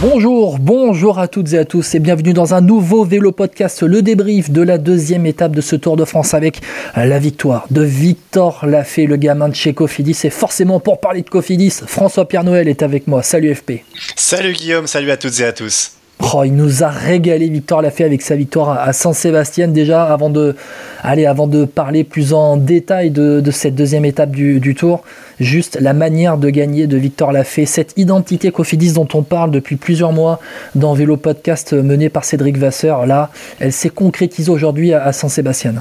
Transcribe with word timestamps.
Bonjour, 0.00 0.60
bonjour 0.60 1.18
à 1.18 1.26
toutes 1.26 1.52
et 1.54 1.58
à 1.58 1.64
tous 1.64 1.96
et 1.96 1.98
bienvenue 1.98 2.32
dans 2.32 2.54
un 2.54 2.60
nouveau 2.60 3.04
vélo 3.04 3.32
podcast, 3.32 3.82
le 3.82 4.00
débrief 4.00 4.48
de 4.48 4.62
la 4.62 4.78
deuxième 4.78 5.26
étape 5.26 5.56
de 5.56 5.60
ce 5.60 5.74
Tour 5.74 5.96
de 5.96 6.04
France 6.04 6.34
avec 6.34 6.60
la 6.94 7.18
victoire 7.18 7.66
de 7.72 7.82
Victor 7.82 8.64
Lafay, 8.64 9.06
le 9.06 9.16
gamin 9.16 9.48
de 9.48 9.56
chez 9.56 9.74
Cofidis. 9.74 10.20
Et 10.22 10.30
forcément 10.30 10.78
pour 10.78 11.00
parler 11.00 11.22
de 11.22 11.28
Cofidis, 11.28 11.80
François-Pierre 11.84 12.44
Noël 12.44 12.68
est 12.68 12.84
avec 12.84 13.08
moi. 13.08 13.24
Salut 13.24 13.52
FP. 13.52 13.82
Salut 14.14 14.52
Guillaume, 14.52 14.86
salut 14.86 15.10
à 15.10 15.16
toutes 15.16 15.40
et 15.40 15.44
à 15.44 15.52
tous. 15.52 15.97
Oh, 16.20 16.42
il 16.44 16.54
nous 16.54 16.82
a 16.82 16.88
régalé 16.88 17.48
Victor 17.48 17.80
Lafay 17.80 18.04
avec 18.04 18.22
sa 18.22 18.34
victoire 18.34 18.70
à 18.70 18.92
Saint-Sébastien. 18.92 19.68
Déjà 19.68 20.04
avant 20.04 20.30
de, 20.30 20.56
allez, 21.02 21.26
avant 21.26 21.46
de 21.46 21.64
parler 21.64 22.02
plus 22.02 22.32
en 22.32 22.56
détail 22.56 23.10
de, 23.10 23.42
cette 23.50 23.76
deuxième 23.76 24.04
étape 24.04 24.30
du, 24.30 24.74
tour 24.74 25.02
juste 25.40 25.78
la 25.80 25.92
manière 25.92 26.36
de 26.36 26.50
gagner 26.50 26.86
de 26.86 26.96
Victor 26.96 27.32
Lafay 27.32 27.64
cette 27.64 27.94
identité 27.96 28.50
Cofidis 28.50 28.92
dont 28.92 29.08
on 29.14 29.22
parle 29.22 29.52
depuis 29.52 29.76
plusieurs 29.76 30.12
mois 30.12 30.40
dans 30.74 30.92
Vélo 30.94 31.16
Podcast 31.16 31.72
mené 31.72 32.08
par 32.08 32.24
Cédric 32.24 32.58
Vasseur 32.58 33.06
là 33.06 33.30
elle 33.60 33.72
s'est 33.72 33.88
concrétisée 33.88 34.50
aujourd'hui 34.50 34.92
à 34.92 35.12
Saint-Sébastien 35.12 35.74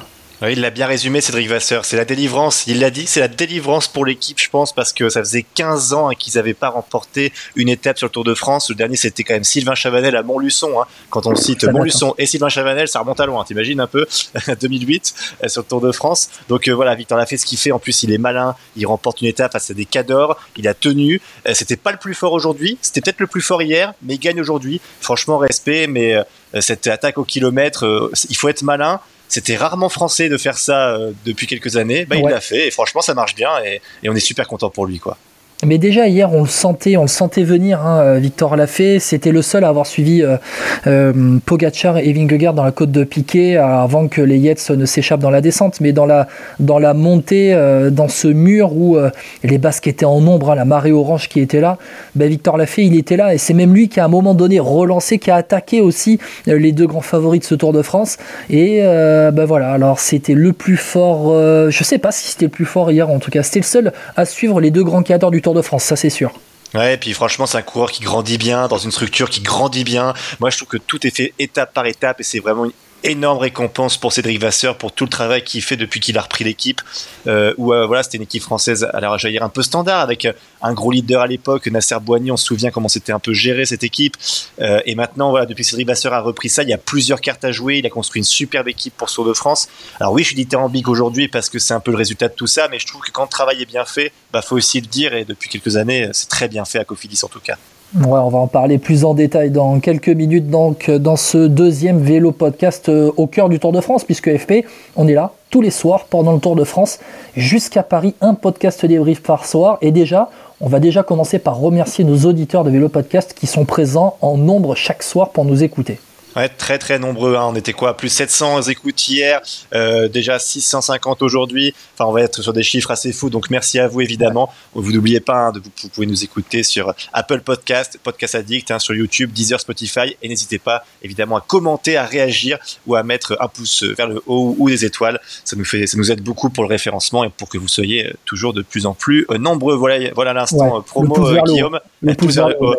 il 0.43 0.61
l'a 0.61 0.69
bien 0.69 0.85
résumé, 0.85 1.19
Cédric 1.19 1.47
Vasseur. 1.47 1.83
C'est 1.83 1.97
la 1.97 2.05
délivrance. 2.05 2.67
Il 2.67 2.79
l'a 2.79 2.91
dit, 2.91 3.07
c'est 3.07 3.19
la 3.19 3.27
délivrance 3.27 3.87
pour 3.87 4.05
l'équipe, 4.05 4.39
je 4.39 4.49
pense, 4.49 4.71
parce 4.71 4.93
que 4.93 5.09
ça 5.09 5.21
faisait 5.21 5.43
15 5.55 5.93
ans 5.93 6.09
hein, 6.09 6.15
qu'ils 6.15 6.35
n'avaient 6.35 6.53
pas 6.53 6.69
remporté 6.69 7.33
une 7.55 7.69
étape 7.69 7.97
sur 7.97 8.05
le 8.05 8.11
Tour 8.11 8.23
de 8.23 8.35
France. 8.35 8.69
Le 8.69 8.75
dernier, 8.75 8.97
c'était 8.97 9.23
quand 9.23 9.33
même 9.33 9.43
Sylvain 9.43 9.73
Chavanel 9.73 10.15
à 10.15 10.21
Montluçon. 10.21 10.79
Hein. 10.79 10.85
Quand 11.09 11.25
on 11.25 11.35
cite 11.35 11.63
Montluçon 11.63 12.13
et 12.19 12.27
Sylvain 12.27 12.49
Chavanel, 12.49 12.87
ça 12.87 12.99
remonte 12.99 13.19
à 13.19 13.25
loin. 13.25 13.43
T'imagines 13.45 13.79
un 13.79 13.87
peu 13.87 14.05
2008 14.61 15.15
euh, 15.43 15.47
sur 15.47 15.63
le 15.63 15.67
Tour 15.67 15.81
de 15.81 15.91
France. 15.91 16.29
Donc 16.49 16.67
euh, 16.67 16.73
voilà, 16.73 16.93
Victor 16.93 17.17
l'a 17.17 17.25
fait 17.25 17.37
ce 17.37 17.45
qu'il 17.45 17.57
fait. 17.57 17.71
En 17.71 17.79
plus, 17.79 18.03
il 18.03 18.11
est 18.11 18.19
malin. 18.19 18.55
Il 18.75 18.85
remporte 18.85 19.21
une 19.21 19.27
étape 19.27 19.53
face 19.53 19.71
à 19.71 19.73
des 19.73 19.85
cadors. 19.85 20.37
Il 20.55 20.67
a 20.67 20.75
tenu. 20.75 21.19
Euh, 21.47 21.55
c'était 21.55 21.77
pas 21.77 21.91
le 21.91 21.97
plus 21.97 22.13
fort 22.13 22.33
aujourd'hui. 22.33 22.77
C'était 22.83 23.01
peut-être 23.01 23.21
le 23.21 23.27
plus 23.27 23.41
fort 23.41 23.63
hier, 23.63 23.95
mais 24.03 24.15
il 24.15 24.19
gagne 24.19 24.39
aujourd'hui. 24.39 24.81
Franchement, 25.01 25.39
respect. 25.39 25.87
Mais 25.87 26.15
cette 26.59 26.85
attaque 26.85 27.17
au 27.17 27.23
kilomètre, 27.23 28.11
il 28.29 28.35
faut 28.35 28.49
être 28.49 28.61
malin. 28.61 28.99
C'était 29.29 29.57
rarement 29.57 29.89
français 29.89 30.29
de 30.29 30.37
faire 30.37 30.57
ça 30.57 30.95
euh, 30.95 31.11
depuis 31.25 31.47
quelques 31.47 31.75
années. 31.77 32.05
Bah, 32.05 32.15
il 32.15 32.23
l'a 32.23 32.41
fait 32.41 32.67
et 32.67 32.71
franchement, 32.71 33.01
ça 33.01 33.13
marche 33.13 33.35
bien 33.35 33.49
et, 33.63 33.81
et 34.03 34.09
on 34.09 34.15
est 34.15 34.19
super 34.21 34.47
content 34.47 34.69
pour 34.69 34.85
lui, 34.85 34.99
quoi. 34.99 35.17
Mais 35.65 35.79
déjà 35.79 36.07
hier, 36.07 36.31
on 36.33 36.41
le 36.41 36.47
sentait, 36.47 36.97
on 36.97 37.01
le 37.01 37.07
sentait 37.07 37.41
venir. 37.41 37.81
Hein, 37.81 37.99
euh, 38.01 38.19
Victor 38.19 38.55
Lafay, 38.55 38.99
c'était 38.99 39.31
le 39.31 39.41
seul 39.41 39.63
à 39.63 39.69
avoir 39.69 39.87
suivi 39.87 40.21
euh, 40.21 40.37
euh, 40.85 41.39
Pogacar 41.47 41.97
et 41.97 42.13
Vingegaard 42.13 42.53
dans 42.53 42.63
la 42.63 42.71
côte 42.71 42.91
de 42.91 43.03
Piquet 43.03 43.57
avant 43.57 44.07
que 44.07 44.21
les 44.21 44.37
Yates 44.37 44.69
ne 44.69 44.85
s'échappent 44.85 45.19
dans 45.19 45.31
la 45.31 45.41
descente. 45.41 45.81
Mais 45.81 45.93
dans 45.93 46.05
la 46.05 46.27
dans 46.59 46.77
la 46.77 46.93
montée, 46.93 47.57
dans 47.91 48.07
ce 48.07 48.27
mur 48.27 48.73
où 48.73 48.97
les 49.43 49.57
Basques 49.57 49.87
étaient 49.87 50.05
en 50.05 50.25
ombre, 50.27 50.51
hein, 50.51 50.55
la 50.55 50.65
marée 50.65 50.91
orange 50.91 51.27
qui 51.27 51.39
était 51.39 51.59
là, 51.59 51.77
ben 52.15 52.29
Victor 52.29 52.57
Lafay, 52.57 52.85
il 52.85 52.95
était 52.95 53.17
là 53.17 53.33
et 53.33 53.39
c'est 53.39 53.53
même 53.55 53.73
lui 53.73 53.89
qui 53.89 53.99
à 53.99 54.05
un 54.05 54.09
moment 54.09 54.35
donné 54.35 54.59
relancé, 54.59 55.17
qui 55.17 55.31
a 55.31 55.35
attaqué 55.35 55.81
aussi 55.81 56.19
les 56.45 56.71
deux 56.71 56.85
grands 56.85 57.01
favoris 57.01 57.39
de 57.39 57.45
ce 57.45 57.55
Tour 57.55 57.73
de 57.73 57.81
France. 57.81 58.17
Et 58.51 58.81
ben 58.81 59.45
voilà, 59.45 59.71
alors 59.71 59.99
c'était 59.99 60.35
le 60.35 60.53
plus 60.53 60.77
fort. 60.77 61.31
je 61.69 61.83
sais 61.83 61.97
pas 61.97 62.11
si 62.11 62.31
c'était 62.31 62.45
le 62.45 62.51
plus 62.51 62.65
fort 62.65 62.91
hier, 62.91 63.09
en 63.09 63.17
tout 63.17 63.31
cas, 63.31 63.41
c'était 63.41 63.59
le 63.59 63.65
seul 63.65 63.93
à 64.15 64.25
suivre 64.25 64.61
les 64.61 64.69
deux 64.69 64.83
grands 64.83 65.03
cadres 65.03 65.31
du 65.31 65.41
Tour 65.47 65.53
de 65.53 65.61
France, 65.61 65.85
ça 65.85 65.95
c'est 65.95 66.09
sûr. 66.09 66.33
Ouais, 66.73 66.95
et 66.95 66.97
puis 66.97 67.13
franchement, 67.13 67.45
c'est 67.45 67.57
un 67.57 67.61
coureur 67.61 67.89
qui 67.89 68.03
grandit 68.03 68.37
bien, 68.37 68.67
dans 68.67 68.77
une 68.77 68.91
structure 68.91 69.29
qui 69.29 69.39
grandit 69.39 69.85
bien. 69.85 70.13
Moi, 70.41 70.49
je 70.49 70.57
trouve 70.57 70.67
que 70.67 70.77
tout 70.77 71.07
est 71.07 71.15
fait 71.15 71.33
étape 71.39 71.73
par 71.73 71.85
étape 71.85 72.19
et 72.19 72.23
c'est 72.23 72.39
vraiment 72.39 72.65
énorme 73.03 73.37
récompense 73.37 73.97
pour 73.97 74.11
Cédric 74.13 74.41
Vasseur 74.41 74.77
pour 74.77 74.91
tout 74.91 75.05
le 75.05 75.09
travail 75.09 75.43
qu'il 75.43 75.61
fait 75.61 75.77
depuis 75.77 75.99
qu'il 75.99 76.17
a 76.17 76.21
repris 76.21 76.43
l'équipe. 76.43 76.81
Euh, 77.27 77.53
où 77.57 77.73
euh, 77.73 77.85
voilà, 77.85 78.03
c'était 78.03 78.17
une 78.17 78.23
équipe 78.23 78.43
française 78.43 78.87
à 78.93 78.99
la 78.99 79.09
rejaillir 79.09 79.43
un 79.43 79.49
peu 79.49 79.61
standard 79.61 80.01
avec 80.01 80.25
euh, 80.25 80.33
un 80.61 80.73
gros 80.73 80.91
leader 80.91 81.21
à 81.21 81.27
l'époque, 81.27 81.67
Nasser 81.67 81.97
Boigny. 82.01 82.31
On 82.31 82.37
se 82.37 82.45
souvient 82.45 82.71
comment 82.71 82.87
c'était 82.87 83.11
un 83.11 83.19
peu 83.19 83.33
géré 83.33 83.65
cette 83.65 83.83
équipe. 83.83 84.15
Et 84.59 84.95
maintenant, 84.95 85.29
voilà, 85.29 85.45
depuis 85.45 85.63
que 85.63 85.69
Cédric 85.69 85.87
Vasseur 85.87 86.13
a 86.13 86.21
repris 86.21 86.49
ça, 86.49 86.63
il 86.63 86.69
y 86.69 86.73
a 86.73 86.77
plusieurs 86.77 87.21
cartes 87.21 87.45
à 87.45 87.51
jouer. 87.51 87.77
Il 87.77 87.85
a 87.85 87.89
construit 87.89 88.19
une 88.19 88.25
superbe 88.25 88.67
équipe 88.67 88.95
pour 88.97 89.11
Tour 89.11 89.25
de 89.25 89.33
France. 89.33 89.67
Alors 89.99 90.13
oui, 90.13 90.23
je 90.23 90.27
suis 90.27 90.35
dithyrambique 90.35 90.87
aujourd'hui 90.87 91.27
parce 91.27 91.49
que 91.49 91.59
c'est 91.59 91.73
un 91.73 91.79
peu 91.79 91.91
le 91.91 91.97
résultat 91.97 92.27
de 92.27 92.33
tout 92.33 92.47
ça, 92.47 92.67
mais 92.69 92.79
je 92.79 92.87
trouve 92.87 93.01
que 93.01 93.11
quand 93.11 93.23
le 93.23 93.29
travail 93.29 93.61
est 93.61 93.65
bien 93.65 93.85
fait, 93.85 94.11
bah 94.31 94.41
faut 94.41 94.55
aussi 94.55 94.81
le 94.81 94.87
dire. 94.87 95.13
Et 95.13 95.25
depuis 95.25 95.49
quelques 95.49 95.77
années, 95.77 96.09
c'est 96.13 96.29
très 96.29 96.47
bien 96.47 96.65
fait 96.65 96.79
à 96.79 96.83
Cofidis 96.83 97.19
en 97.23 97.27
tout 97.29 97.39
cas. 97.39 97.57
On 97.95 98.29
va 98.29 98.37
en 98.37 98.47
parler 98.47 98.79
plus 98.79 99.05
en 99.05 99.13
détail 99.13 99.49
dans 99.49 99.79
quelques 99.79 100.09
minutes 100.09 100.49
donc 100.49 100.91
dans 100.91 101.15
ce 101.15 101.47
deuxième 101.47 101.99
vélo 101.99 102.33
podcast 102.33 102.89
euh, 102.89 103.11
au 103.15 103.27
cœur 103.27 103.47
du 103.47 103.59
Tour 103.59 103.71
de 103.71 103.79
France 103.79 104.03
puisque 104.03 104.35
FP, 104.35 104.65
on 104.97 105.07
est 105.07 105.13
là 105.13 105.31
tous 105.49 105.61
les 105.61 105.71
soirs 105.71 106.03
pendant 106.09 106.33
le 106.33 106.39
Tour 106.39 106.57
de 106.57 106.65
France 106.65 106.99
jusqu'à 107.37 107.83
Paris, 107.83 108.13
un 108.19 108.33
podcast 108.33 108.85
débrief 108.85 109.23
par 109.23 109.45
soir 109.45 109.77
et 109.81 109.91
déjà 109.91 110.29
on 110.59 110.67
va 110.67 110.81
déjà 110.81 111.01
commencer 111.01 111.39
par 111.39 111.59
remercier 111.59 112.03
nos 112.03 112.25
auditeurs 112.25 112.65
de 112.65 112.71
Vélo 112.71 112.89
Podcast 112.89 113.33
qui 113.33 113.47
sont 113.47 113.63
présents 113.63 114.17
en 114.19 114.35
nombre 114.35 114.75
chaque 114.75 115.01
soir 115.01 115.29
pour 115.29 115.45
nous 115.45 115.63
écouter. 115.63 115.97
Ouais, 116.37 116.49
très 116.49 116.77
très 116.77 116.99
nombreux. 116.99 117.35
Hein. 117.35 117.47
On 117.47 117.55
était 117.55 117.73
quoi 117.73 117.97
Plus 117.97 118.09
700 118.09 118.61
écoutes 118.69 119.09
hier, 119.09 119.41
euh, 119.73 120.07
déjà 120.07 120.37
650 120.37 121.23
aujourd'hui. 121.23 121.73
Enfin, 121.95 122.07
on 122.07 122.13
va 122.13 122.21
être 122.21 122.43
sur 122.43 122.53
des 122.53 122.61
chiffres 122.61 122.91
assez 122.91 123.11
fous. 123.11 123.31
Donc 123.31 123.49
merci 123.49 123.79
à 123.79 123.87
vous 123.87 124.01
évidemment. 124.01 124.53
Vous 124.75 124.91
n'oubliez 124.91 125.19
pas, 125.19 125.47
hein, 125.47 125.51
de, 125.51 125.59
vous, 125.59 125.89
pouvez 125.89 126.05
nous 126.05 126.23
écouter 126.23 126.61
sur 126.61 126.93
Apple 127.11 127.41
Podcast, 127.41 127.99
Podcast 128.03 128.35
Addict, 128.35 128.69
hein, 128.69 128.77
sur 128.77 128.93
YouTube, 128.93 129.31
Deezer, 129.31 129.59
Spotify. 129.59 130.15
Et 130.21 130.29
n'hésitez 130.29 130.59
pas 130.59 130.85
évidemment 131.01 131.37
à 131.37 131.41
commenter, 131.41 131.97
à 131.97 132.05
réagir 132.05 132.59
ou 132.85 132.93
à 132.93 133.01
mettre 133.01 133.35
un 133.39 133.47
pouce 133.47 133.81
vers 133.81 134.07
le 134.07 134.21
haut 134.27 134.55
ou 134.59 134.69
des 134.69 134.85
étoiles. 134.85 135.19
Ça 135.43 135.55
nous 135.55 135.65
fait, 135.65 135.87
ça 135.87 135.97
nous 135.97 136.11
aide 136.11 136.21
beaucoup 136.21 136.51
pour 136.51 136.63
le 136.63 136.69
référencement 136.69 137.23
et 137.23 137.31
pour 137.31 137.49
que 137.49 137.57
vous 137.57 137.67
soyez 137.67 138.13
toujours 138.25 138.53
de 138.53 138.61
plus 138.61 138.85
en 138.85 138.93
plus 138.93 139.25
nombreux. 139.39 139.75
Voilà, 139.75 140.11
voilà 140.13 140.33
l'instant 140.33 140.83
promo 140.83 141.15
Guillaume. 141.45 141.79
Le 142.01 142.13
pouce 142.13 142.35
vers 142.35 142.49
le 142.49 142.57
haut. 142.59 142.75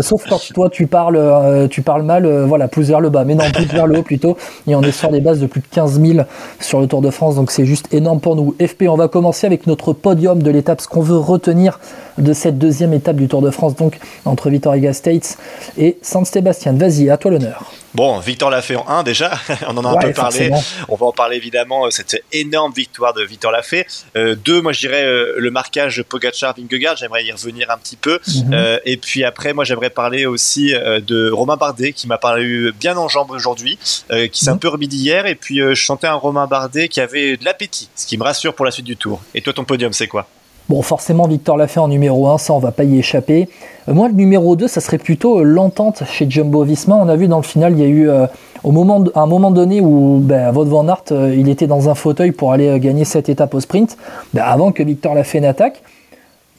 Sauf 0.00 0.24
quand 0.26 0.40
toi 0.54 0.70
tu 0.70 0.86
parles, 0.86 1.16
euh, 1.16 1.68
tu 1.68 1.82
parles 1.82 2.02
mal 2.02 2.29
euh, 2.30 2.46
voilà, 2.46 2.68
pousse 2.68 2.86
vers 2.86 3.00
le 3.00 3.10
bas, 3.10 3.24
mais 3.24 3.34
non, 3.34 3.44
pousse 3.52 3.66
vers 3.66 3.86
le 3.86 3.98
haut 3.98 4.02
plutôt. 4.02 4.36
Et 4.66 4.74
on 4.74 4.82
est 4.82 4.92
sur 4.92 5.10
des 5.10 5.20
bases 5.20 5.40
de 5.40 5.46
plus 5.46 5.60
de 5.60 5.66
15 5.70 6.00
000 6.00 6.20
sur 6.60 6.80
le 6.80 6.86
Tour 6.86 7.02
de 7.02 7.10
France, 7.10 7.34
donc 7.36 7.50
c'est 7.50 7.66
juste 7.66 7.92
énorme 7.92 8.20
pour 8.20 8.36
nous. 8.36 8.54
FP, 8.60 8.84
on 8.88 8.96
va 8.96 9.08
commencer 9.08 9.46
avec 9.46 9.66
notre 9.66 9.92
podium 9.92 10.42
de 10.42 10.50
l'étape, 10.50 10.80
ce 10.80 10.88
qu'on 10.88 11.02
veut 11.02 11.18
retenir 11.18 11.80
de 12.18 12.32
cette 12.32 12.58
deuxième 12.58 12.92
étape 12.92 13.16
du 13.16 13.28
Tour 13.28 13.42
de 13.42 13.50
France, 13.50 13.74
donc 13.76 13.98
entre 14.24 14.50
Vitoria 14.50 14.92
States 14.92 15.38
et 15.78 15.98
San 16.02 16.24
Sébastien. 16.24 16.72
Vas-y, 16.72 17.10
à 17.10 17.16
toi 17.16 17.30
l'honneur. 17.30 17.72
Bon, 17.94 18.18
Victor 18.20 18.50
l'a 18.50 18.62
fait 18.62 18.76
en 18.76 18.88
1 18.88 19.02
déjà, 19.02 19.32
on 19.68 19.76
en 19.76 19.84
a 19.84 19.90
un 19.90 19.96
peu 19.96 20.12
parlé. 20.12 20.50
On 20.88 20.96
va 20.96 21.06
en 21.06 21.12
parler 21.12 21.36
évidemment, 21.36 21.86
euh, 21.86 21.90
cette 21.90 22.22
énorme 22.32 22.72
victoire 22.72 23.14
de 23.14 23.22
Victor 23.22 23.50
Lafay. 23.50 23.86
Euh, 24.16 24.36
deux, 24.36 24.60
moi 24.60 24.72
je 24.72 24.80
dirais 24.80 25.04
euh, 25.04 25.34
le 25.38 25.50
marquage 25.50 26.02
Pogacar-Vingegaard, 26.08 26.96
j'aimerais 26.96 27.24
y 27.24 27.32
revenir 27.32 27.70
un 27.70 27.78
petit 27.78 27.96
peu. 27.96 28.20
Mhm. 28.26 28.54
euh, 28.54 28.78
et 28.84 28.96
puis 28.96 29.24
après, 29.24 29.52
moi 29.52 29.64
j'aimerais 29.64 29.90
parler 29.90 30.24
aussi 30.26 30.74
euh, 30.74 31.00
de 31.00 31.30
Romain 31.30 31.56
Bardet 31.56 31.92
qui 31.92 32.06
m'a 32.06 32.18
paru 32.18 32.72
bien 32.78 32.96
en 32.96 33.08
jambes 33.08 33.30
aujourd'hui, 33.30 33.78
qui 33.78 34.44
s'est 34.44 34.50
un 34.50 34.54
mhm. 34.54 34.60
peu 34.60 34.68
remis 34.68 34.88
d'hier. 34.88 35.26
Et 35.26 35.34
puis 35.34 35.58
je 35.58 35.84
sentais 35.84 36.06
un 36.06 36.14
Romain 36.14 36.46
Bardet 36.46 36.88
qui 36.88 37.00
avait 37.00 37.36
de 37.36 37.44
l'appétit, 37.44 37.88
ce 37.96 38.06
qui 38.06 38.18
me 38.18 38.22
rassure 38.22 38.54
pour 38.54 38.64
la 38.64 38.70
suite 38.70 38.86
du 38.86 38.96
tour. 38.96 39.20
Et 39.34 39.42
toi, 39.42 39.52
ton 39.52 39.64
podium, 39.64 39.92
c'est 39.92 40.08
quoi? 40.08 40.28
Bon, 40.68 40.82
forcément, 40.82 41.26
Victor 41.26 41.56
l'a 41.56 41.66
fait 41.66 41.80
en 41.80 41.88
numéro 41.88 42.28
1, 42.28 42.38
ça 42.38 42.52
on 42.54 42.58
va 42.58 42.70
pas 42.70 42.84
y 42.84 42.98
échapper. 42.98 43.48
Euh, 43.88 43.94
moi, 43.94 44.08
le 44.08 44.14
numéro 44.14 44.54
2, 44.54 44.68
ça 44.68 44.80
serait 44.80 44.98
plutôt 44.98 45.40
euh, 45.40 45.42
l'entente 45.42 46.02
chez 46.06 46.30
Jumbo 46.30 46.62
Visma. 46.62 46.96
On 46.96 47.08
a 47.08 47.16
vu 47.16 47.26
dans 47.26 47.38
le 47.38 47.42
final, 47.42 47.72
il 47.72 47.80
y 47.80 47.84
a 47.84 47.88
eu 47.88 48.08
euh, 48.08 48.26
au 48.62 48.70
moment, 48.70 49.02
à 49.14 49.20
un 49.22 49.26
moment 49.26 49.50
donné 49.50 49.80
où 49.80 50.20
ben, 50.22 50.52
Wout 50.54 50.66
van 50.66 50.86
il 51.10 51.48
était 51.48 51.66
dans 51.66 51.88
un 51.88 51.94
fauteuil 51.94 52.30
pour 52.32 52.52
aller 52.52 52.78
gagner 52.78 53.04
cette 53.04 53.28
étape 53.28 53.54
au 53.54 53.60
sprint, 53.60 53.96
ben, 54.32 54.42
avant 54.44 54.70
que 54.70 54.82
Victor 54.82 55.14
l'a 55.14 55.24
fait 55.24 55.44
attaque 55.44 55.82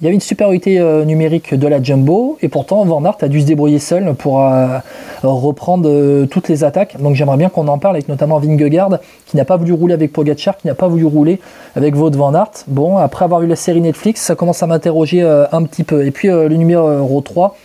il 0.01 0.05
y 0.05 0.07
avait 0.07 0.15
une 0.15 0.21
supériorité 0.21 0.79
euh, 0.79 1.05
numérique 1.05 1.53
de 1.53 1.67
la 1.67 1.81
Jumbo 1.81 2.39
et 2.41 2.49
pourtant 2.49 2.83
Van 2.85 3.05
Aert 3.05 3.17
a 3.21 3.27
dû 3.27 3.39
se 3.39 3.45
débrouiller 3.45 3.77
seul 3.77 4.15
pour 4.15 4.41
euh, 4.41 4.79
reprendre 5.21 5.87
euh, 5.87 6.25
toutes 6.25 6.49
les 6.49 6.63
attaques. 6.63 6.99
Donc 6.99 7.13
j'aimerais 7.13 7.37
bien 7.37 7.49
qu'on 7.49 7.67
en 7.67 7.77
parle 7.77 7.97
avec 7.97 8.09
notamment 8.09 8.39
Vingegaard 8.39 8.97
qui 9.27 9.37
n'a 9.37 9.45
pas 9.45 9.57
voulu 9.57 9.73
rouler 9.73 9.93
avec 9.93 10.11
Pogacar, 10.11 10.57
qui 10.57 10.65
n'a 10.65 10.73
pas 10.73 10.87
voulu 10.87 11.05
rouler 11.05 11.39
avec 11.75 11.95
Wout 11.95 12.09
Van 12.15 12.33
Aert. 12.33 12.63
Bon, 12.65 12.97
après 12.97 13.25
avoir 13.25 13.41
vu 13.41 13.47
la 13.47 13.55
série 13.55 13.79
Netflix, 13.79 14.21
ça 14.21 14.33
commence 14.33 14.63
à 14.63 14.67
m'interroger 14.67 15.21
un 15.21 15.63
petit 15.63 15.83
peu. 15.83 16.03
Et 16.03 16.09
puis 16.09 16.29
le 16.29 16.49
numéro 16.49 17.21
3, 17.21 17.55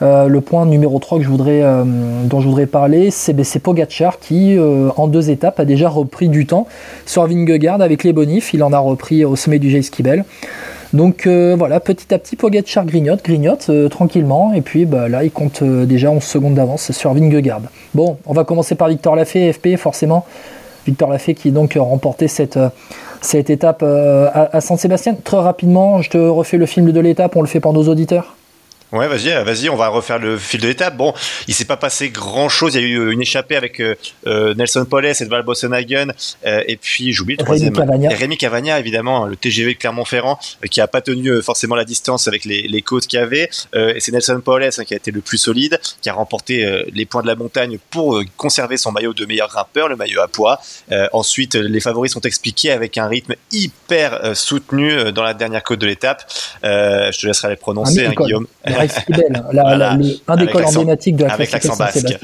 le 0.00 0.40
point 0.40 0.66
numéro 0.66 0.98
3 0.98 1.18
que 1.18 1.24
je 1.24 1.28
voudrais, 1.28 1.62
dont 2.24 2.40
je 2.40 2.48
voudrais 2.48 2.66
parler, 2.66 3.10
c'est 3.10 3.32
ben, 3.32 3.44
qui, 4.20 4.58
en 4.96 5.06
deux 5.08 5.30
étapes, 5.30 5.58
a 5.58 5.64
déjà 5.64 5.88
repris 5.88 6.28
du 6.28 6.46
temps 6.46 6.66
sur 7.06 7.26
Vingegaard 7.26 7.80
avec 7.80 8.04
les 8.04 8.12
bonifs. 8.12 8.52
Il 8.52 8.62
en 8.62 8.72
a 8.72 8.78
repris 8.78 9.24
au 9.24 9.36
sommet 9.36 9.58
du 9.58 9.70
Jay 9.70 9.82
Skibel. 9.82 10.24
Donc 10.92 11.26
euh, 11.26 11.54
voilà, 11.58 11.80
petit 11.80 12.12
à 12.12 12.18
petit, 12.18 12.36
Pogacar 12.36 12.84
grignote, 12.84 13.24
grignote 13.24 13.66
euh, 13.70 13.88
tranquillement, 13.88 14.52
et 14.52 14.60
puis 14.60 14.84
bah, 14.84 15.08
là, 15.08 15.24
il 15.24 15.30
compte 15.30 15.62
euh, 15.62 15.86
déjà 15.86 16.10
11 16.10 16.22
secondes 16.22 16.54
d'avance 16.54 16.92
sur 16.92 17.14
Vingegaard. 17.14 17.62
Bon, 17.94 18.18
on 18.26 18.34
va 18.34 18.44
commencer 18.44 18.74
par 18.74 18.88
Victor 18.88 19.16
Lafay, 19.16 19.52
FP, 19.52 19.76
forcément. 19.76 20.26
Victor 20.86 21.08
Lafay 21.10 21.34
qui 21.34 21.50
donc 21.50 21.78
remporté 21.78 22.28
cette, 22.28 22.58
étape 23.32 23.82
à, 23.82 24.50
à 24.52 24.60
San 24.60 24.76
Sébastien. 24.76 25.14
Très 25.22 25.38
rapidement, 25.38 26.02
je 26.02 26.10
te 26.10 26.18
refais 26.18 26.58
le 26.58 26.66
film 26.66 26.90
de 26.90 27.00
l'étape, 27.00 27.36
on 27.36 27.40
le 27.40 27.46
fait 27.46 27.60
pour 27.60 27.72
nos 27.72 27.88
auditeurs. 27.88 28.34
Ouais, 28.92 29.08
vas-y, 29.08 29.30
euh, 29.30 29.42
vas-y, 29.42 29.70
on 29.70 29.76
va 29.76 29.88
refaire 29.88 30.18
le 30.18 30.36
fil 30.36 30.60
de 30.60 30.68
l'étape. 30.68 30.98
Bon, 30.98 31.14
il 31.48 31.54
s'est 31.54 31.64
pas 31.64 31.78
passé 31.78 32.10
grand-chose. 32.10 32.74
Il 32.74 32.82
y 32.82 32.84
a 32.84 32.86
eu 32.86 32.98
euh, 32.98 33.12
une 33.12 33.22
échappée 33.22 33.56
avec 33.56 33.80
euh, 33.80 33.94
Nelson 34.54 34.84
Poles, 34.84 35.06
Edvald 35.18 35.46
Bossenhagen, 35.46 36.08
et 36.44 36.76
puis 36.76 37.12
j'oublie 37.14 37.36
le 37.36 37.42
troisième. 37.42 37.74
Rémi 37.74 37.86
Cavagna. 37.86 38.08
Rémi 38.10 38.36
Cavagna, 38.36 38.78
évidemment, 38.78 39.26
le 39.26 39.36
TGV 39.36 39.76
Clermont-Ferrand, 39.76 40.38
qui 40.70 40.82
a 40.82 40.86
pas 40.86 41.00
tenu 41.00 41.40
forcément 41.40 41.74
la 41.74 41.86
distance 41.86 42.28
avec 42.28 42.44
les, 42.44 42.68
les 42.68 42.82
côtes 42.82 43.06
qu'il 43.06 43.18
y 43.18 43.22
avait. 43.22 43.48
et 43.74 43.98
c'est 43.98 44.12
Nelson 44.12 44.40
Poles 44.44 44.64
hein, 44.64 44.84
qui 44.84 44.92
a 44.92 44.96
été 44.98 45.10
le 45.10 45.22
plus 45.22 45.38
solide, 45.38 45.80
qui 46.02 46.10
a 46.10 46.12
remporté 46.12 46.84
les 46.92 47.06
points 47.06 47.22
de 47.22 47.26
la 47.28 47.34
montagne 47.34 47.78
pour 47.90 48.22
conserver 48.36 48.76
son 48.76 48.92
maillot 48.92 49.14
de 49.14 49.24
meilleur 49.24 49.48
grimpeur, 49.48 49.88
le 49.88 49.96
maillot 49.96 50.20
à 50.20 50.28
poids. 50.28 50.60
ensuite, 51.12 51.54
les 51.54 51.80
favoris 51.80 52.12
sont 52.12 52.20
expliqués 52.20 52.72
avec 52.72 52.98
un 52.98 53.08
rythme 53.08 53.34
hyper 53.52 54.36
soutenu 54.36 55.12
dans 55.12 55.22
la 55.22 55.32
dernière 55.32 55.62
côte 55.62 55.78
de 55.78 55.86
l'étape. 55.86 56.24
je 56.62 57.18
te 57.18 57.26
laisserai 57.26 57.50
les 57.50 57.56
prononcer, 57.56 58.06
hein, 58.06 58.12
Guillaume. 58.16 58.46
La, 59.52 59.98
un 60.28 60.36
des 60.36 60.46
cols 60.46 60.64
emblématiques 60.64 61.16
de 61.16 61.24
la 61.24 61.32
avec 61.32 61.50
l'accent 61.50 61.76
basque. 61.76 62.18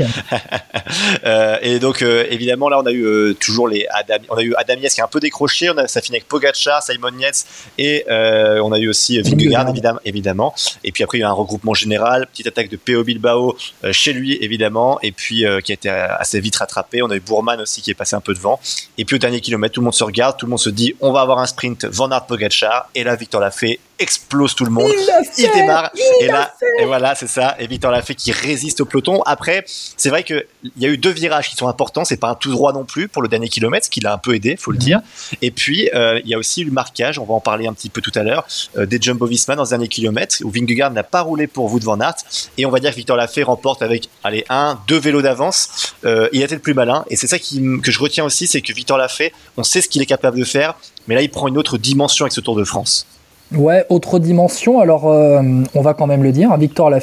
euh, 1.24 1.56
et 1.62 1.78
donc 1.78 2.02
euh, 2.02 2.24
évidemment 2.30 2.68
là 2.68 2.78
on 2.80 2.86
a 2.86 2.92
eu 2.92 3.04
euh, 3.04 3.34
toujours 3.34 3.68
les 3.68 3.86
Adam, 3.90 4.16
on 4.30 4.36
a 4.36 4.42
eu 4.42 4.54
Adam 4.56 4.74
Yates 4.74 4.92
qui 4.92 5.00
a 5.00 5.04
un 5.04 5.08
peu 5.08 5.20
décroché, 5.20 5.70
on 5.70 5.76
a 5.78 5.86
ça 5.88 6.00
finit 6.00 6.16
avec 6.16 6.28
Pogacar, 6.28 6.82
Simon 6.82 7.16
Yates 7.18 7.44
et 7.78 8.04
on 8.08 8.72
a 8.72 8.78
eu 8.78 8.88
aussi 8.88 9.20
Vingegaard. 9.20 9.68
Évidemment, 9.68 10.00
évidemment. 10.04 10.54
Et 10.84 10.92
puis 10.92 11.04
après 11.04 11.18
il 11.18 11.20
y 11.20 11.24
a 11.24 11.26
eu 11.26 11.30
un 11.30 11.34
regroupement 11.34 11.74
général, 11.74 12.26
petite 12.26 12.46
attaque 12.46 12.68
de 12.68 12.76
PO 12.76 13.04
Bilbao 13.04 13.56
chez 13.92 14.12
lui 14.12 14.38
évidemment. 14.40 14.98
Et 15.02 15.12
puis 15.12 15.44
qui 15.64 15.72
a 15.72 15.74
été 15.74 15.88
assez 15.88 16.40
vite 16.40 16.56
rattrapé. 16.56 17.02
On 17.02 17.10
a 17.10 17.16
eu 17.16 17.20
Bourman 17.20 17.60
aussi 17.60 17.82
qui 17.82 17.90
est 17.90 17.94
passé 17.94 18.16
un 18.16 18.20
peu 18.20 18.34
devant. 18.34 18.60
Et 18.96 19.04
puis 19.04 19.16
au 19.16 19.18
dernier 19.18 19.40
kilomètre 19.40 19.74
tout 19.74 19.80
le 19.80 19.84
monde 19.84 19.94
se 19.94 20.04
regarde, 20.04 20.36
tout 20.36 20.46
le 20.46 20.50
monde 20.50 20.58
se 20.58 20.70
dit 20.70 20.94
on 21.00 21.12
va 21.12 21.20
avoir 21.20 21.38
un 21.38 21.46
sprint 21.46 21.84
Van 21.86 22.10
Aert 22.10 22.26
Pogacar 22.26 22.88
et 22.94 23.04
là 23.04 23.16
Victor 23.16 23.40
l'a 23.40 23.50
fait 23.50 23.78
explose 23.98 24.54
tout 24.54 24.64
le 24.64 24.70
monde. 24.70 24.90
Il, 25.36 25.50
démarre. 25.50 25.90
et 26.20 26.26
là, 26.26 26.54
et 26.80 26.84
voilà, 26.84 27.14
c'est 27.14 27.26
ça. 27.26 27.56
Et 27.58 27.66
Victor 27.66 27.90
l'a 27.90 28.02
fait 28.02 28.14
qui 28.14 28.32
résiste 28.32 28.80
au 28.80 28.84
peloton. 28.84 29.22
Après, 29.22 29.64
c'est 29.66 30.08
vrai 30.08 30.22
qu'il 30.22 30.44
y 30.76 30.86
a 30.86 30.88
eu 30.88 30.98
deux 30.98 31.10
virages 31.10 31.48
qui 31.48 31.56
sont 31.56 31.68
importants. 31.68 32.04
C'est 32.04 32.16
pas 32.16 32.30
un 32.30 32.34
tout 32.34 32.50
droit 32.50 32.72
non 32.72 32.84
plus 32.84 33.08
pour 33.08 33.22
le 33.22 33.28
dernier 33.28 33.48
kilomètre, 33.48 33.86
ce 33.86 33.90
qui 33.90 34.00
l'a 34.00 34.12
un 34.12 34.18
peu 34.18 34.34
aidé, 34.34 34.56
faut 34.56 34.70
le 34.70 34.78
dire. 34.78 35.00
Et 35.42 35.50
puis, 35.50 35.90
euh, 35.94 36.20
il 36.24 36.30
y 36.30 36.34
a 36.34 36.38
aussi 36.38 36.64
le 36.64 36.70
marquage. 36.70 37.18
On 37.18 37.24
va 37.24 37.34
en 37.34 37.40
parler 37.40 37.66
un 37.66 37.72
petit 37.72 37.88
peu 37.88 38.00
tout 38.00 38.12
à 38.14 38.22
l'heure 38.22 38.46
euh, 38.76 38.86
des 38.86 39.00
Jumbo 39.00 39.26
Visma 39.26 39.56
dans 39.56 39.64
ce 39.64 39.70
dernier 39.70 39.88
kilomètre 39.88 40.36
où 40.42 40.50
Vingegaard 40.50 40.90
n'a 40.90 41.02
pas 41.02 41.22
roulé 41.22 41.46
pour 41.46 41.72
Wout 41.72 41.80
van 41.80 42.00
Aert. 42.00 42.16
Et 42.56 42.66
on 42.66 42.70
va 42.70 42.80
dire 42.80 42.90
que 42.90 42.96
Victor 42.96 43.16
Lafay 43.16 43.42
remporte 43.42 43.82
avec, 43.82 44.08
allez, 44.24 44.44
un, 44.48 44.78
deux 44.86 44.98
vélos 44.98 45.22
d'avance. 45.22 45.94
Euh, 46.04 46.28
il 46.32 46.42
a 46.42 46.44
été 46.44 46.54
le 46.54 46.60
plus 46.60 46.74
malin. 46.74 47.04
Et 47.10 47.16
c'est 47.16 47.26
ça 47.26 47.38
qui, 47.38 47.62
que 47.82 47.90
je 47.90 47.98
retiens 47.98 48.24
aussi, 48.24 48.46
c'est 48.46 48.62
que 48.62 48.72
Victor 48.72 48.98
Lafay, 48.98 49.32
on 49.56 49.62
sait 49.62 49.80
ce 49.80 49.88
qu'il 49.88 50.02
est 50.02 50.06
capable 50.06 50.38
de 50.38 50.44
faire. 50.44 50.74
Mais 51.06 51.14
là, 51.14 51.22
il 51.22 51.30
prend 51.30 51.48
une 51.48 51.58
autre 51.58 51.78
dimension 51.78 52.24
avec 52.24 52.32
ce 52.32 52.40
Tour 52.40 52.56
de 52.56 52.64
France. 52.64 53.06
Ouais, 53.54 53.86
autre 53.88 54.18
dimension, 54.18 54.78
alors 54.78 55.08
euh, 55.08 55.40
on 55.74 55.80
va 55.80 55.94
quand 55.94 56.06
même 56.06 56.22
le 56.22 56.32
dire, 56.32 56.54
Victor 56.58 56.90
l'a 56.90 56.98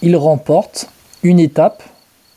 il 0.00 0.16
remporte 0.16 0.88
une 1.22 1.38
étape 1.38 1.82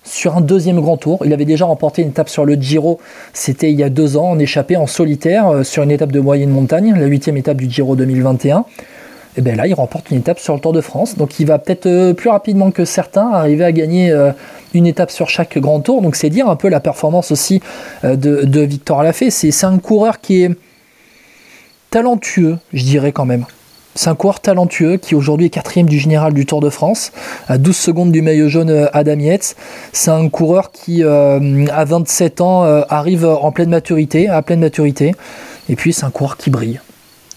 sur 0.04 0.36
un 0.36 0.42
deuxième 0.42 0.82
grand 0.82 0.98
tour. 0.98 1.22
Il 1.26 1.32
avait 1.32 1.46
déjà 1.46 1.66
remporté 1.66 2.02
une 2.02 2.10
étape 2.10 2.28
sur 2.28 2.44
le 2.44 2.56
Giro, 2.56 3.00
c'était 3.32 3.72
il 3.72 3.80
y 3.80 3.84
a 3.84 3.90
deux 3.90 4.18
ans, 4.18 4.32
en 4.32 4.40
échappé 4.40 4.76
en 4.76 4.86
solitaire 4.86 5.48
euh, 5.48 5.64
sur 5.64 5.84
une 5.84 5.92
étape 5.92 6.12
de 6.12 6.20
moyenne 6.20 6.50
montagne, 6.50 6.94
la 6.94 7.06
huitième 7.06 7.38
étape 7.38 7.56
du 7.56 7.70
Giro 7.70 7.96
2021. 7.96 8.66
Et 9.38 9.42
bien 9.42 9.56
là, 9.56 9.66
il 9.66 9.74
remporte 9.76 10.12
une 10.12 10.18
étape 10.18 10.40
sur 10.40 10.54
le 10.54 10.60
Tour 10.60 10.74
de 10.74 10.82
France. 10.82 11.18
Donc 11.18 11.40
il 11.40 11.48
va 11.48 11.58
peut-être 11.58 11.86
euh, 11.86 12.14
plus 12.14 12.30
rapidement 12.30 12.72
que 12.72 12.84
certains 12.84 13.30
arriver 13.32 13.64
à 13.64 13.72
gagner 13.72 14.14
une 14.74 14.86
étape 14.86 15.10
sur 15.10 15.30
chaque 15.30 15.58
grand 15.58 15.80
tour. 15.80 16.02
Donc 16.02 16.18
c'est 16.18 16.30
dire 16.30 16.50
un 16.50 16.58
peu 16.58 16.68
la 16.68 16.82
performance 16.82 17.32
aussi 17.32 17.62
de, 18.04 18.16
de 18.44 18.60
Victor 18.60 19.04
Lafay. 19.04 19.30
C'est 19.30 19.66
un 19.66 19.78
coureur 19.78 20.20
qui 20.20 20.44
est 20.44 20.52
talentueux, 21.92 22.58
je 22.74 22.84
dirais 22.84 23.12
quand 23.12 23.26
même. 23.26 23.46
C'est 23.94 24.10
un 24.10 24.16
coureur 24.16 24.40
talentueux 24.40 24.96
qui 24.96 25.14
aujourd'hui 25.16 25.48
est 25.48 25.50
quatrième 25.50 25.90
du 25.90 26.00
général 26.00 26.34
du 26.34 26.46
Tour 26.46 26.62
de 26.62 26.70
France, 26.70 27.12
à 27.50 27.58
12 27.58 27.76
secondes 27.76 28.12
du 28.14 28.22
maillot 28.22 28.48
jaune 28.48 28.70
euh, 28.70 28.88
Adam 28.94 29.20
Yates. 29.20 29.58
C'est 29.92 30.12
un 30.12 30.30
coureur 30.30 30.72
qui, 30.72 31.04
euh, 31.04 31.66
à 31.68 31.84
27 31.84 32.40
ans, 32.40 32.64
euh, 32.64 32.84
arrive 32.88 33.26
en 33.26 33.52
pleine 33.52 33.70
maturité, 33.70 34.30
à 34.30 34.42
pleine 34.42 34.62
maturité. 34.62 35.14
Et 35.68 35.76
puis 35.76 35.92
c'est 35.92 36.06
un 36.06 36.12
coureur 36.12 36.38
qui 36.38 36.50
brille. 36.50 36.80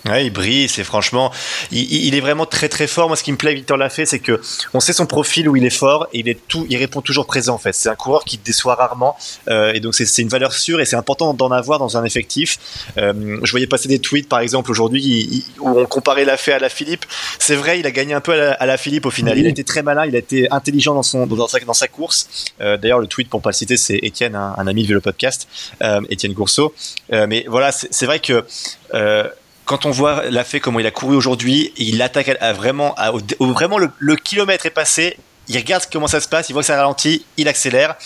Ouais, 0.06 0.26
il 0.26 0.30
brille, 0.30 0.68
c'est 0.68 0.84
franchement, 0.84 1.32
il, 1.70 2.14
est 2.14 2.20
vraiment 2.20 2.44
très 2.44 2.68
très 2.68 2.86
fort. 2.86 3.08
Moi, 3.08 3.16
ce 3.16 3.22
qui 3.22 3.32
me 3.32 3.38
plaît, 3.38 3.54
Victor 3.54 3.76
Lafay, 3.76 4.04
c'est 4.04 4.18
que 4.18 4.40
on 4.74 4.80
sait 4.80 4.92
son 4.92 5.06
profil 5.06 5.48
où 5.48 5.56
il 5.56 5.64
est 5.64 5.70
fort 5.70 6.08
et 6.12 6.18
il 6.18 6.28
est 6.28 6.38
tout, 6.46 6.66
il 6.68 6.76
répond 6.76 7.00
toujours 7.00 7.26
présent 7.26 7.54
en 7.54 7.58
fait. 7.58 7.72
C'est 7.72 7.88
un 7.88 7.94
coureur 7.94 8.24
qui 8.24 8.38
déçoit 8.38 8.74
rarement 8.74 9.16
euh, 9.48 9.72
et 9.72 9.80
donc 9.80 9.94
c'est 9.94 10.22
une 10.22 10.28
valeur 10.28 10.52
sûre 10.52 10.80
et 10.80 10.84
c'est 10.84 10.96
important 10.96 11.32
d'en 11.32 11.50
avoir 11.50 11.78
dans 11.78 11.96
un 11.96 12.04
effectif. 12.04 12.58
Euh, 12.98 13.38
je 13.42 13.50
voyais 13.50 13.66
passer 13.66 13.88
des 13.88 13.98
tweets 13.98 14.28
par 14.28 14.40
exemple 14.40 14.70
aujourd'hui 14.70 15.44
où 15.58 15.68
on 15.68 15.86
comparait 15.86 16.24
Lafay 16.24 16.52
à 16.52 16.58
la 16.58 16.68
Philippe. 16.68 17.06
C'est 17.38 17.56
vrai, 17.56 17.80
il 17.80 17.86
a 17.86 17.90
gagné 17.90 18.14
un 18.14 18.20
peu 18.20 18.32
à 18.32 18.66
la, 18.66 18.76
Philippe 18.76 19.06
au 19.06 19.10
final. 19.10 19.38
Il 19.38 19.46
a 19.46 19.50
été 19.50 19.64
très 19.64 19.82
malin, 19.82 20.04
il 20.06 20.14
a 20.16 20.18
été 20.18 20.50
intelligent 20.50 20.94
dans 20.94 21.02
son 21.02 21.26
dans 21.26 21.48
sa, 21.48 21.60
dans 21.60 21.74
sa 21.74 21.88
course. 21.88 22.28
Euh, 22.60 22.76
D'ailleurs, 22.76 22.98
le 22.98 23.06
tweet 23.06 23.28
pour 23.30 23.40
pas 23.40 23.50
le 23.50 23.54
citer, 23.54 23.76
c'est 23.76 23.96
Étienne, 24.02 24.34
un, 24.34 24.54
un, 24.58 24.66
ami 24.66 24.82
de 24.82 24.88
Vélo 24.88 25.00
Podcast, 25.00 25.48
euh, 25.82 26.00
Étienne 26.10 26.32
Gourceau. 26.32 26.74
Euh, 27.12 27.26
mais 27.28 27.46
voilà, 27.48 27.72
c'est 27.72 28.06
vrai 28.06 28.18
que 28.18 28.44
euh, 28.94 29.28
quand 29.64 29.86
on 29.86 29.90
voit 29.90 30.24
la 30.30 30.44
fait 30.44 30.60
comment 30.60 30.80
il 30.80 30.86
a 30.86 30.90
couru 30.90 31.16
aujourd'hui, 31.16 31.72
il 31.76 32.00
attaque 32.02 32.36
à, 32.40 32.52
vraiment, 32.52 32.94
vraiment 33.40 33.78
le, 33.78 34.16
kilomètre 34.16 34.66
est 34.66 34.70
passé, 34.70 35.16
il 35.48 35.56
regarde 35.56 35.84
comment 35.90 36.06
ça 36.06 36.20
se 36.20 36.28
passe, 36.28 36.48
il 36.48 36.52
voit 36.52 36.62
que 36.62 36.66
ça 36.66 36.76
ralentit, 36.76 37.24
il 37.36 37.48
accélère. 37.48 37.96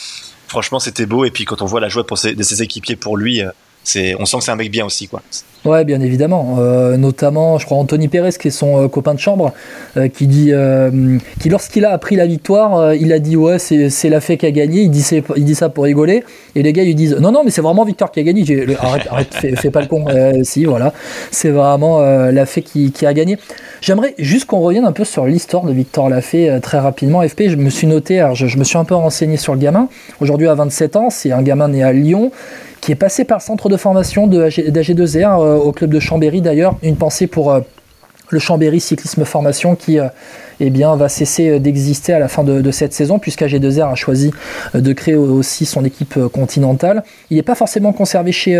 Franchement, 0.46 0.80
c'était 0.80 1.06
beau. 1.06 1.24
Et 1.24 1.30
puis 1.30 1.44
quand 1.44 1.60
on 1.60 1.66
voit 1.66 1.80
la 1.80 1.88
joie 1.88 2.04
de 2.04 2.42
ses 2.42 2.62
équipiers 2.62 2.96
pour 2.96 3.16
lui, 3.16 3.42
euh, 3.42 3.50
c'est, 3.88 4.14
on 4.18 4.26
sent 4.26 4.38
que 4.38 4.44
c'est 4.44 4.50
un 4.50 4.56
mec 4.56 4.70
bien 4.70 4.84
aussi, 4.84 5.08
quoi. 5.08 5.22
Ouais, 5.64 5.84
bien 5.84 6.00
évidemment. 6.00 6.56
Euh, 6.60 6.96
notamment, 6.96 7.58
je 7.58 7.66
crois 7.66 7.78
Anthony 7.78 8.08
Pérez, 8.08 8.30
qui 8.40 8.48
est 8.48 8.52
son 8.52 8.84
euh, 8.84 8.88
copain 8.88 9.12
de 9.12 9.18
chambre, 9.18 9.52
euh, 9.96 10.08
qui 10.08 10.26
dit, 10.26 10.52
qui 11.40 11.48
lorsqu'il 11.48 11.84
a 11.84 11.90
appris 11.90 12.16
la 12.16 12.26
victoire, 12.26 12.94
il 12.94 13.12
a 13.12 13.18
dit 13.18 13.36
ouais, 13.36 13.58
c'est, 13.58 14.08
la 14.08 14.20
fée 14.20 14.36
qui 14.36 14.46
a 14.46 14.50
gagné. 14.50 14.82
Il 14.82 14.90
dit, 14.90 15.54
ça 15.54 15.68
pour 15.68 15.84
rigoler. 15.84 16.22
Et 16.54 16.62
les 16.62 16.72
gars 16.72 16.84
lui 16.84 16.94
disent 16.94 17.16
non, 17.16 17.32
non, 17.32 17.42
mais 17.44 17.50
c'est 17.50 17.60
vraiment 17.60 17.84
Victor 17.84 18.10
qui 18.10 18.20
a 18.20 18.22
gagné. 18.22 18.44
arrête, 18.78 19.08
arrête, 19.10 19.34
fais, 19.34 19.70
pas 19.70 19.80
le 19.80 19.88
con. 19.88 20.04
si, 20.42 20.64
voilà, 20.64 20.92
c'est 21.30 21.50
vraiment 21.50 22.00
la 22.00 22.46
fée 22.46 22.62
qui, 22.62 22.92
qui, 22.92 23.06
a 23.06 23.12
gagné. 23.12 23.38
J'aimerais 23.80 24.14
juste 24.18 24.46
qu'on 24.46 24.60
revienne 24.60 24.84
un 24.84 24.92
peu 24.92 25.04
sur 25.04 25.26
l'histoire 25.26 25.64
de 25.64 25.72
Victor 25.72 26.08
Lafay 26.08 26.60
très 26.60 26.78
rapidement. 26.78 27.26
FP, 27.26 27.48
je 27.48 27.56
me 27.56 27.70
suis 27.70 27.86
noté, 27.86 28.26
je, 28.34 28.46
je 28.46 28.58
me 28.58 28.64
suis 28.64 28.78
un 28.78 28.84
peu 28.84 28.94
renseigné 28.94 29.36
sur 29.36 29.54
le 29.54 29.60
gamin. 29.60 29.88
Aujourd'hui, 30.20 30.48
à 30.48 30.54
27 30.54 30.96
ans, 30.96 31.10
c'est 31.10 31.32
un 31.32 31.42
gamin 31.42 31.68
né 31.68 31.82
à 31.82 31.92
Lyon 31.92 32.30
qui 32.88 32.92
est 32.92 32.94
passé 32.94 33.26
par 33.26 33.36
le 33.36 33.42
centre 33.42 33.68
de 33.68 33.76
formation 33.76 34.26
d'AG2R 34.26 35.42
euh, 35.42 35.56
au 35.56 35.72
club 35.72 35.92
de 35.92 36.00
Chambéry 36.00 36.40
d'ailleurs. 36.40 36.78
Une 36.82 36.96
pensée 36.96 37.26
pour 37.26 37.52
euh, 37.52 37.60
le 38.30 38.38
Chambéry 38.38 38.80
Cyclisme 38.80 39.26
Formation 39.26 39.76
qui 39.76 39.98
euh, 39.98 40.08
eh 40.60 40.70
bien, 40.70 40.94
va 40.96 41.08
cesser 41.08 41.48
euh, 41.48 41.58
d'exister 41.58 42.12
à 42.12 42.18
la 42.18 42.28
fin 42.28 42.44
de, 42.44 42.70
cette 42.70 42.92
saison, 42.92 43.18
puisqu'AG2R 43.18 43.92
a 43.92 43.94
choisi 43.94 44.30
euh, 44.74 44.80
de 44.80 44.92
créer 44.92 45.14
aussi 45.14 45.66
son 45.66 45.84
équipe 45.84 46.16
euh, 46.16 46.28
continentale. 46.28 47.02
Il 47.30 47.36
n'est 47.36 47.42
pas 47.42 47.54
forcément 47.54 47.92
conservé 47.92 48.32
chez 48.32 48.58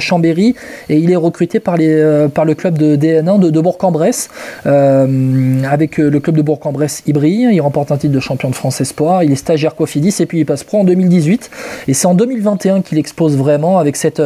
Chambéry 0.00 0.54
et 0.88 0.98
il 0.98 1.10
est 1.10 1.16
recruté 1.16 1.60
par, 1.60 1.76
le 1.76 2.52
club 2.54 2.78
de 2.78 2.96
DN1 2.96 3.38
de, 3.38 3.60
Bourg-en-Bresse. 3.60 4.28
avec 4.64 5.98
le 5.98 6.20
club 6.20 6.36
de 6.36 6.42
Bourg-en-Bresse, 6.42 7.02
il 7.06 7.14
brille, 7.14 7.48
il 7.52 7.60
remporte 7.60 7.92
un 7.92 7.96
titre 7.96 8.12
de 8.12 8.20
champion 8.20 8.50
de 8.50 8.54
France 8.54 8.80
Espoir, 8.80 9.22
il 9.22 9.32
est 9.32 9.36
stagiaire 9.36 9.74
Cofidis 9.74 10.14
et 10.20 10.26
puis 10.26 10.40
il 10.40 10.46
passe 10.46 10.64
pro 10.64 10.78
en 10.78 10.84
2018. 10.84 11.50
Et 11.88 11.94
c'est 11.94 12.06
en 12.06 12.14
2021 12.14 12.82
qu'il 12.82 12.98
expose 12.98 13.36
vraiment 13.36 13.78
avec 13.78 13.96
cette 13.96 14.22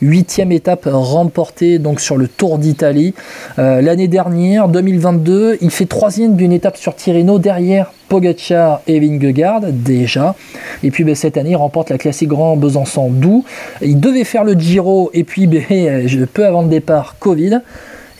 huitième 0.00 0.52
étape 0.52 0.88
remportée 0.90 1.78
donc 1.78 2.00
sur 2.00 2.16
le 2.16 2.28
Tour 2.28 2.58
d'Italie. 2.58 3.14
L'année 3.56 4.08
dernière, 4.08 4.68
2022, 4.68 5.58
il 5.60 5.70
fait 5.70 5.86
troisième 5.86 6.36
d'une 6.36 6.52
étape 6.52 6.65
sur 6.74 6.96
Tirreno 6.96 7.38
derrière 7.38 7.92
Pogacar 8.08 8.80
et 8.86 8.98
Vingegaard 8.98 9.60
déjà. 9.70 10.34
Et 10.82 10.90
puis 10.90 11.04
ben, 11.04 11.14
cette 11.14 11.36
année, 11.36 11.50
il 11.50 11.56
remporte 11.56 11.90
la 11.90 11.98
classique 11.98 12.28
Grand 12.28 12.56
Besançon 12.56 13.10
Doux. 13.10 13.44
Il 13.82 14.00
devait 14.00 14.24
faire 14.24 14.44
le 14.44 14.54
Giro 14.54 15.10
et 15.14 15.24
puis 15.24 15.46
ben, 15.46 16.06
peu 16.32 16.44
avant 16.44 16.62
le 16.62 16.68
départ, 16.68 17.16
Covid. 17.20 17.60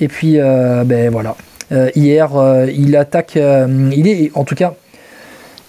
Et 0.01 0.09
puis 0.09 0.39
euh, 0.39 0.85
ben 0.85 1.11
voilà. 1.11 1.37
Euh, 1.73 1.91
hier, 1.97 2.37
euh, 2.37 2.71
il 2.73 2.97
attaque. 2.97 3.37
il 3.37 4.09
est 4.09 4.31
en 4.35 4.45
tout 4.45 4.55
cas. 4.55 4.75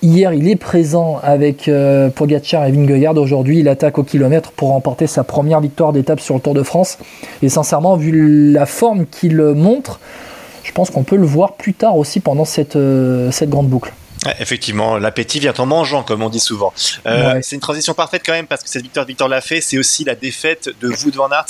Hier, 0.03 0.31
il 0.31 0.47
est 0.47 0.55
présent 0.55 1.19
avec 1.23 1.71
Pogacar 2.15 2.65
et 2.67 2.71
Vingegaard. 2.71 3.17
Aujourd'hui, 3.17 3.59
il 3.61 3.67
attaque 3.67 3.97
au 3.97 4.03
kilomètre 4.03 4.51
pour 4.51 4.69
remporter 4.69 5.07
sa 5.07 5.23
première 5.23 5.59
victoire 5.59 5.91
d'étape 5.91 6.19
sur 6.19 6.35
le 6.35 6.39
Tour 6.39 6.53
de 6.53 6.61
France. 6.61 6.99
Et 7.41 7.49
sincèrement, 7.49 7.97
vu 7.97 8.51
la 8.51 8.67
forme 8.67 9.07
qu'il 9.07 9.37
montre, 9.41 9.99
je 10.67 10.73
pense 10.73 10.89
qu'on 10.89 11.03
peut 11.03 11.15
le 11.15 11.25
voir 11.25 11.55
plus 11.55 11.73
tard 11.73 11.95
aussi 11.95 12.19
pendant 12.19 12.43
cette, 12.43 12.75
euh, 12.75 13.31
cette 13.31 13.49
grande 13.49 13.69
boucle. 13.69 13.93
Effectivement, 14.39 14.97
l'appétit 14.97 15.39
vient 15.39 15.53
en 15.57 15.65
mangeant, 15.65 16.03
comme 16.03 16.21
on 16.21 16.29
dit 16.29 16.41
souvent. 16.41 16.73
Euh, 17.05 17.39
c'est 17.41 17.55
une 17.55 17.61
transition 17.61 17.93
parfaite 17.93 18.23
quand 18.25 18.33
même, 18.33 18.47
parce 18.47 18.63
que 18.63 18.69
cette 18.69 18.81
victoire 18.81 19.05
de 19.05 19.11
Victor 19.11 19.29
Lafay, 19.29 19.61
c'est 19.61 19.77
aussi 19.77 20.03
la 20.03 20.15
défaite 20.15 20.69
de 20.81 20.89
Wood 20.89 21.15
van 21.15 21.29
Aert, 21.29 21.45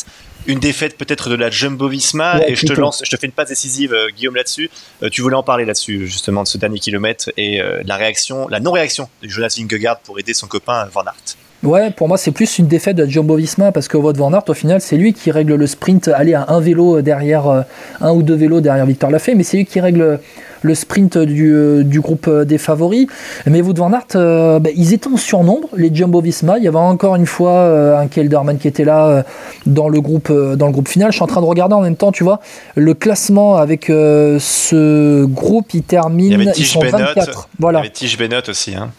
une 0.45 0.59
défaite 0.59 0.97
peut-être 0.97 1.29
de 1.29 1.35
la 1.35 1.49
Jumbo 1.49 1.87
Visma. 1.87 2.41
et 2.47 2.55
je 2.55 2.67
te 2.67 2.73
lance, 2.73 3.01
je 3.03 3.09
te 3.09 3.17
fais 3.17 3.25
une 3.25 3.33
passe 3.33 3.49
décisive, 3.49 3.93
euh, 3.93 4.09
Guillaume, 4.15 4.35
là-dessus. 4.35 4.69
tu 5.11 5.23
voulais 5.23 5.35
en 5.35 5.43
parler 5.43 5.65
là-dessus, 5.65 6.07
justement, 6.07 6.43
de 6.43 6.47
ce 6.47 6.59
dernier 6.59 6.77
kilomètre 6.77 7.31
et 7.37 7.59
la 7.83 7.95
réaction, 7.95 8.47
la 8.49 8.59
non-réaction 8.59 9.09
de 9.23 9.29
Jonas 9.29 9.55
Vingegaard 9.57 9.99
pour 10.01 10.19
aider 10.19 10.35
son 10.35 10.45
copain 10.45 10.87
Van 10.93 11.05
Aert. 11.05 11.37
Ouais, 11.63 11.89
pour 11.89 12.07
moi, 12.07 12.17
c'est 12.17 12.31
plus 12.31 12.59
une 12.59 12.67
défaite 12.67 12.95
de 12.97 13.05
Jumbo 13.05 13.35
Visma 13.35 13.71
parce 13.71 13.87
que 13.87 13.97
Wout 13.97 14.13
Van 14.13 14.31
Aert, 14.31 14.43
au 14.47 14.53
final, 14.53 14.79
c'est 14.79 14.95
lui 14.95 15.13
qui 15.13 15.31
règle 15.31 15.55
le 15.55 15.65
sprint, 15.67 16.07
aller 16.07 16.35
à 16.35 16.45
un 16.49 16.59
vélo 16.59 17.01
derrière, 17.01 17.47
euh, 17.47 17.61
un 17.99 18.11
ou 18.11 18.21
deux 18.21 18.35
vélos 18.35 18.61
derrière 18.61 18.85
Victor 18.85 19.09
Lafay, 19.09 19.33
mais 19.33 19.41
c'est 19.43 19.57
lui 19.57 19.65
qui 19.65 19.79
règle 19.79 20.19
le 20.61 20.75
sprint 20.75 21.17
du, 21.17 21.51
euh, 21.53 21.83
du 21.83 21.99
groupe 21.99 22.27
euh, 22.27 22.45
des 22.45 22.59
favoris. 22.59 23.07
Mais 23.47 23.61
Wout 23.61 23.73
Van 23.73 23.91
Aert, 23.91 24.59
bah, 24.61 24.69
ils 24.75 24.93
étaient 24.93 25.07
en 25.07 25.17
surnombre, 25.17 25.67
les 25.75 25.93
Jumbo 25.93 26.21
Visma. 26.21 26.59
Il 26.59 26.63
y 26.63 26.67
avait 26.67 26.77
encore 26.77 27.15
une 27.15 27.25
fois 27.25 27.99
un 27.99 28.07
Kelderman 28.07 28.59
qui 28.59 28.67
était 28.67 28.85
là 28.85 29.25
dans, 29.65 29.89
le 29.89 29.99
groupe, 29.99 30.31
dans 30.31 30.67
le 30.67 30.71
groupe 30.71 30.87
final. 30.87 31.11
Je 31.11 31.15
suis 31.15 31.23
en 31.23 31.27
train 31.27 31.41
de 31.41 31.47
regarder 31.47 31.73
en 31.73 31.81
même 31.81 31.95
temps, 31.95 32.11
tu 32.11 32.23
vois, 32.23 32.39
le 32.75 32.93
classement 32.93 33.55
avec 33.55 33.85
ce 33.87 35.25
groupe, 35.25 35.73
il 35.73 35.81
termine. 35.81 36.27
Il 36.27 36.31
y 36.31 36.35
avait 36.35 36.51
Tige 36.51 36.77
Bennett, 36.77 37.17
voilà. 37.57 37.79
Il 37.79 37.81
y 37.81 37.85
avait 37.85 37.93
Tige 37.93 38.17
Bennett 38.17 38.47
aussi. 38.47 38.75
Hein. 38.75 38.91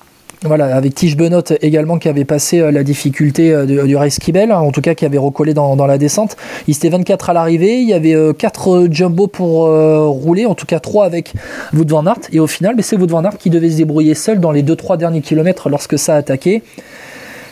Voilà, 0.44 0.76
avec 0.76 0.94
Tige 0.94 1.16
Benot 1.16 1.42
également 1.62 1.98
qui 1.98 2.08
avait 2.08 2.24
passé 2.24 2.60
euh, 2.60 2.70
la 2.70 2.84
difficulté 2.84 3.52
euh, 3.52 3.66
du 3.66 3.96
race 3.96 4.20
Kibel, 4.20 4.52
hein, 4.52 4.58
en 4.58 4.70
tout 4.70 4.80
cas 4.80 4.94
qui 4.94 5.04
avait 5.04 5.18
recollé 5.18 5.52
dans, 5.52 5.74
la 5.86 5.98
descente. 5.98 6.36
Il 6.68 6.76
était 6.76 6.90
24 6.90 7.30
à 7.30 7.32
l'arrivée, 7.32 7.80
il 7.80 7.88
y 7.88 7.92
avait 7.92 8.14
4 8.34 8.70
euh, 8.70 8.88
jumbo 8.88 9.26
pour 9.26 9.66
rouler, 9.66 10.46
en 10.46 10.54
tout 10.54 10.66
cas 10.66 10.78
3 10.78 11.06
avec 11.06 11.32
Wout 11.72 11.88
van 11.88 12.06
Aert, 12.06 12.20
et 12.32 12.38
au 12.38 12.46
final 12.46 12.76
c'est 12.82 12.96
Wout 12.96 13.08
van 13.08 13.22
qui 13.36 13.50
devait 13.50 13.70
se 13.70 13.76
débrouiller 13.78 14.14
seul 14.14 14.38
dans 14.38 14.52
les 14.52 14.62
2-3 14.62 14.96
derniers 14.96 15.22
kilomètres 15.22 15.68
lorsque 15.68 15.98
ça 15.98 16.14
a 16.14 16.18
attaqué. 16.18 16.62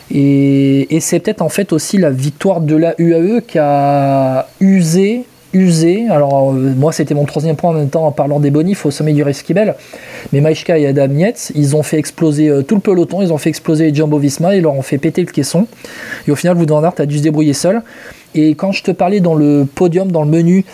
Et, 0.09 0.95
et 0.95 1.01
c'est 1.01 1.19
peut-être 1.19 1.41
en 1.41 1.49
fait 1.49 1.73
aussi 1.73 1.97
la 1.97 2.09
victoire 2.09 2.61
de 2.61 2.75
la 2.75 2.95
UAE 2.97 3.41
qui 3.45 3.59
a 3.59 4.47
usé 4.61 5.25
usé. 5.53 6.07
Alors, 6.09 6.51
euh, 6.51 6.73
moi, 6.75 6.91
c'était 6.91 7.13
mon 7.13 7.25
troisième 7.25 7.55
point 7.55 7.71
en 7.71 7.73
même 7.73 7.89
temps 7.89 8.05
en 8.05 8.11
parlant 8.11 8.39
des 8.39 8.51
bonifs 8.51 8.85
au 8.85 8.91
sommet 8.91 9.13
du 9.13 9.23
Reskibel. 9.23 9.75
Mais 10.33 10.41
Maïchka 10.41 10.77
et 10.77 10.87
Adam 10.87 11.07
Nietz, 11.07 11.51
ils 11.55 11.75
ont 11.75 11.83
fait 11.83 11.97
exploser 11.97 12.49
euh, 12.49 12.61
tout 12.61 12.75
le 12.75 12.81
peloton, 12.81 13.21
ils 13.21 13.31
ont 13.31 13.37
fait 13.37 13.49
exploser 13.49 13.93
Jumbo 13.93 14.17
Visma, 14.17 14.55
ils 14.55 14.61
leur 14.61 14.73
ont 14.73 14.81
fait 14.81 14.97
péter 14.97 15.21
le 15.21 15.31
caisson. 15.31 15.67
Et 16.27 16.31
au 16.31 16.35
final, 16.35 16.57
Wout 16.57 16.67
van 16.67 16.83
Aert 16.83 16.95
a 16.99 17.05
dû 17.05 17.17
se 17.17 17.23
débrouiller 17.23 17.53
seul. 17.53 17.81
Et 18.35 18.55
quand 18.55 18.71
je 18.71 18.83
te 18.83 18.91
parlais 18.91 19.19
dans 19.19 19.35
le 19.35 19.65
podium, 19.65 20.11
dans 20.11 20.23
le 20.23 20.29
menu 20.29 20.65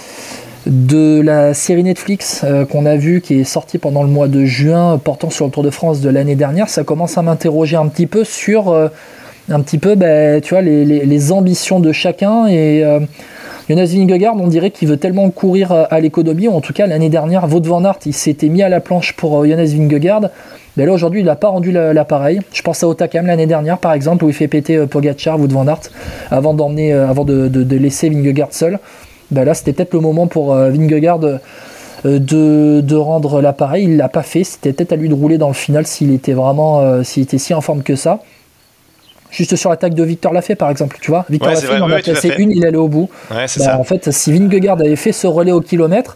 de 0.65 1.21
la 1.21 1.53
série 1.53 1.83
Netflix 1.83 2.41
euh, 2.43 2.65
qu'on 2.65 2.85
a 2.85 2.95
vue, 2.95 3.21
qui 3.21 3.39
est 3.39 3.43
sortie 3.43 3.77
pendant 3.77 4.01
le 4.01 4.09
mois 4.09 4.27
de 4.27 4.45
juin, 4.45 4.99
portant 5.03 5.29
sur 5.29 5.45
le 5.45 5.51
Tour 5.51 5.63
de 5.63 5.69
France 5.69 6.01
de 6.01 6.09
l'année 6.09 6.35
dernière, 6.35 6.69
ça 6.69 6.83
commence 6.83 7.17
à 7.17 7.21
m'interroger 7.21 7.75
un 7.75 7.87
petit 7.87 8.07
peu 8.07 8.23
sur 8.23 8.73
un 9.49 9.59
petit 9.59 9.77
peu, 9.77 9.95
ben, 9.95 10.39
tu 10.39 10.53
vois, 10.53 10.61
les, 10.61 11.31
ambitions 11.33 11.81
de 11.81 11.91
chacun 11.91 12.47
et 12.47 12.81
Jonas 13.69 13.93
Vingegaard, 13.95 14.35
on 14.35 14.47
dirait 14.47 14.71
qu'il 14.71 14.89
veut 14.89 14.97
tellement 14.97 15.29
courir 15.29 15.71
à 15.71 15.99
l'économie, 16.01 16.49
en 16.49 16.59
tout 16.59 16.73
cas 16.73 16.85
l'année 16.85 17.07
dernière, 17.07 17.45
Wout 17.45 17.61
van 17.65 17.85
Aert, 17.85 17.99
il 18.05 18.13
s'était 18.13 18.49
mis 18.49 18.61
à 18.61 18.67
la 18.67 18.81
planche 18.81 19.13
pour 19.13 19.41
euh, 19.41 19.47
Jonas 19.47 19.73
Vingegaard. 19.73 20.29
Mais 20.75 20.85
là 20.85 20.91
aujourd'hui, 20.91 21.21
il 21.21 21.25
n'a 21.25 21.35
pas 21.35 21.47
rendu 21.47 21.71
l'appareil. 21.71 22.41
Je 22.51 22.61
pense 22.61 22.83
à 22.83 22.87
Otakam 22.89 23.25
l'année 23.25 23.45
dernière, 23.45 23.77
par 23.77 23.93
exemple, 23.93 24.25
où 24.25 24.27
il 24.27 24.33
fait 24.33 24.49
péter 24.49 24.75
euh, 24.75 24.85
Pogacar, 24.85 25.39
Wout 25.39 25.47
van 25.47 25.65
Aert, 25.67 25.79
avant 26.29 26.57
euh, 26.59 27.49
de, 27.49 27.75
laisser 27.77 28.09
Vingegaard 28.09 28.51
seul. 28.51 28.79
Ben 29.31 29.45
là, 29.45 29.53
c'était 29.53 29.71
peut-être 29.71 29.93
le 29.93 30.01
moment 30.01 30.27
pour 30.27 30.53
Vingegaard 30.53 31.19
de, 31.19 32.95
rendre 32.95 33.41
l'appareil. 33.41 33.85
Il 33.85 33.97
l'a 33.97 34.09
pas 34.09 34.23
fait. 34.23 34.43
C'était 34.43 34.73
peut-être 34.73 34.91
à 34.91 34.95
lui 34.97 35.07
de 35.07 35.13
rouler 35.13 35.37
dans 35.37 35.47
le 35.47 35.53
final 35.53 35.87
s'il 35.87 36.13
était 36.13 36.33
vraiment, 36.33 37.03
s'il 37.03 37.23
était 37.23 37.37
si 37.37 37.53
en 37.53 37.61
forme 37.61 37.81
que 37.81 37.95
ça 37.95 38.19
juste 39.33 39.55
sur 39.55 39.69
l'attaque 39.69 39.93
de 39.93 40.03
Victor 40.03 40.31
Lafay 40.31 40.55
par 40.55 40.69
exemple, 40.69 40.97
tu 41.01 41.11
vois. 41.11 41.25
Victor 41.29 41.51
Lafay, 41.51 41.75
il 41.75 41.83
en 41.83 41.91
a 41.91 41.99
placé 41.99 42.33
une, 42.37 42.51
il 42.51 42.65
allait 42.65 42.77
au 42.77 42.87
bout. 42.87 43.09
Bah, 43.29 43.45
en 43.77 43.83
fait, 43.83 44.11
si 44.11 44.31
Vingegaard 44.31 44.79
avait 44.79 44.95
fait 44.95 45.11
ce 45.11 45.27
relais 45.27 45.51
au 45.51 45.61
kilomètre, 45.61 46.15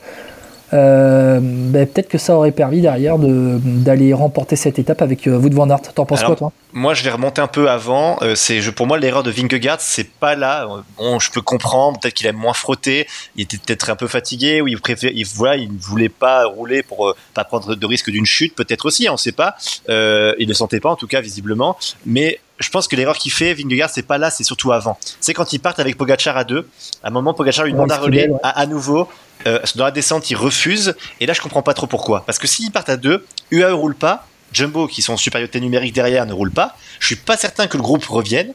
euh, 0.73 1.39
bah, 1.41 1.85
peut-être 1.85 2.09
que 2.09 2.17
ça 2.17 2.35
aurait 2.35 2.51
permis 2.51 2.81
derrière 2.81 3.17
d'aller 3.17 4.13
remporter 4.13 4.57
cette 4.57 4.79
étape 4.79 5.01
avec 5.01 5.25
euh, 5.27 5.37
Wout 5.37 5.53
van 5.53 5.69
Aert. 5.69 5.93
T'en 5.95 6.05
penses 6.05 6.23
quoi 6.23 6.35
toi? 6.35 6.51
Moi 6.73 6.93
je 6.93 7.03
vais 7.03 7.09
remonter 7.09 7.41
un 7.41 7.47
peu 7.47 7.69
avant. 7.69 8.17
Euh, 8.21 8.35
c'est 8.35 8.59
pour 8.73 8.85
moi 8.85 8.99
l'erreur 8.99 9.23
de 9.23 9.31
Vingegaard, 9.31 9.79
c'est 9.79 10.09
pas 10.09 10.35
là. 10.35 10.67
Bon, 10.97 11.19
je 11.19 11.31
peux 11.31 11.41
comprendre, 11.41 11.99
peut-être 11.99 12.13
qu'il 12.13 12.27
a 12.27 12.33
moins 12.33 12.53
frotté, 12.53 13.07
il 13.35 13.43
était 13.43 13.57
peut-être 13.57 13.89
un 13.89 13.95
peu 13.95 14.07
fatigué, 14.07 14.61
ou 14.61 14.67
il 14.67 14.79
préfère, 14.79 15.11
il, 15.13 15.25
voilà, 15.25 15.55
il 15.55 15.71
ne 15.71 15.79
voulait 15.79 16.09
pas 16.09 16.45
rouler 16.45 16.83
pour 16.83 17.15
pas 17.33 17.45
prendre 17.45 17.75
de 17.75 17.85
risque 17.85 18.09
d'une 18.09 18.25
chute, 18.25 18.53
peut-être 18.55 18.85
aussi, 18.85 19.07
on 19.09 19.13
ne 19.13 19.17
sait 19.17 19.31
pas. 19.31 19.55
il 19.87 20.47
ne 20.47 20.53
sentait 20.53 20.81
pas 20.81 20.89
en 20.89 20.95
tout 20.95 21.07
cas 21.07 21.21
visiblement, 21.21 21.77
mais 22.05 22.39
je 22.59 22.69
pense 22.69 22.87
que 22.87 22.95
l'erreur 22.95 23.17
qu'il 23.17 23.31
fait, 23.31 23.53
Vingegaard, 23.53 23.89
c'est 23.89 24.03
pas 24.03 24.17
là, 24.17 24.29
c'est 24.29 24.43
surtout 24.43 24.71
avant. 24.71 24.97
C'est 25.19 25.33
quand 25.33 25.53
ils 25.53 25.59
partent 25.59 25.79
avec 25.79 25.97
Pogachar 25.97 26.37
à 26.37 26.43
deux. 26.43 26.67
À 27.03 27.07
un 27.07 27.11
moment, 27.11 27.33
Pogachar 27.33 27.65
lui 27.65 27.73
demande 27.73 27.91
un 27.91 27.97
relais 27.97 28.29
à, 28.43 28.65
nouveau. 28.65 29.07
Euh, 29.45 29.59
dans 29.75 29.85
la 29.85 29.91
descente, 29.91 30.29
il 30.31 30.35
refuse. 30.35 30.95
Et 31.19 31.25
là, 31.25 31.33
je 31.33 31.41
comprends 31.41 31.61
pas 31.61 31.73
trop 31.73 31.87
pourquoi. 31.87 32.23
Parce 32.25 32.39
que 32.39 32.47
s'ils 32.47 32.71
partent 32.71 32.89
à 32.89 32.97
deux, 32.97 33.25
UAE 33.51 33.73
roule 33.73 33.95
pas. 33.95 34.25
Jumbo, 34.53 34.87
qui 34.87 35.01
sont 35.01 35.13
en 35.13 35.17
supériorité 35.17 35.59
numérique 35.59 35.93
derrière, 35.93 36.25
ne 36.25 36.33
roule 36.33 36.51
pas. 36.51 36.75
Je 36.99 37.07
suis 37.07 37.15
pas 37.15 37.37
certain 37.37 37.67
que 37.67 37.77
le 37.77 37.83
groupe 37.83 38.05
revienne. 38.05 38.53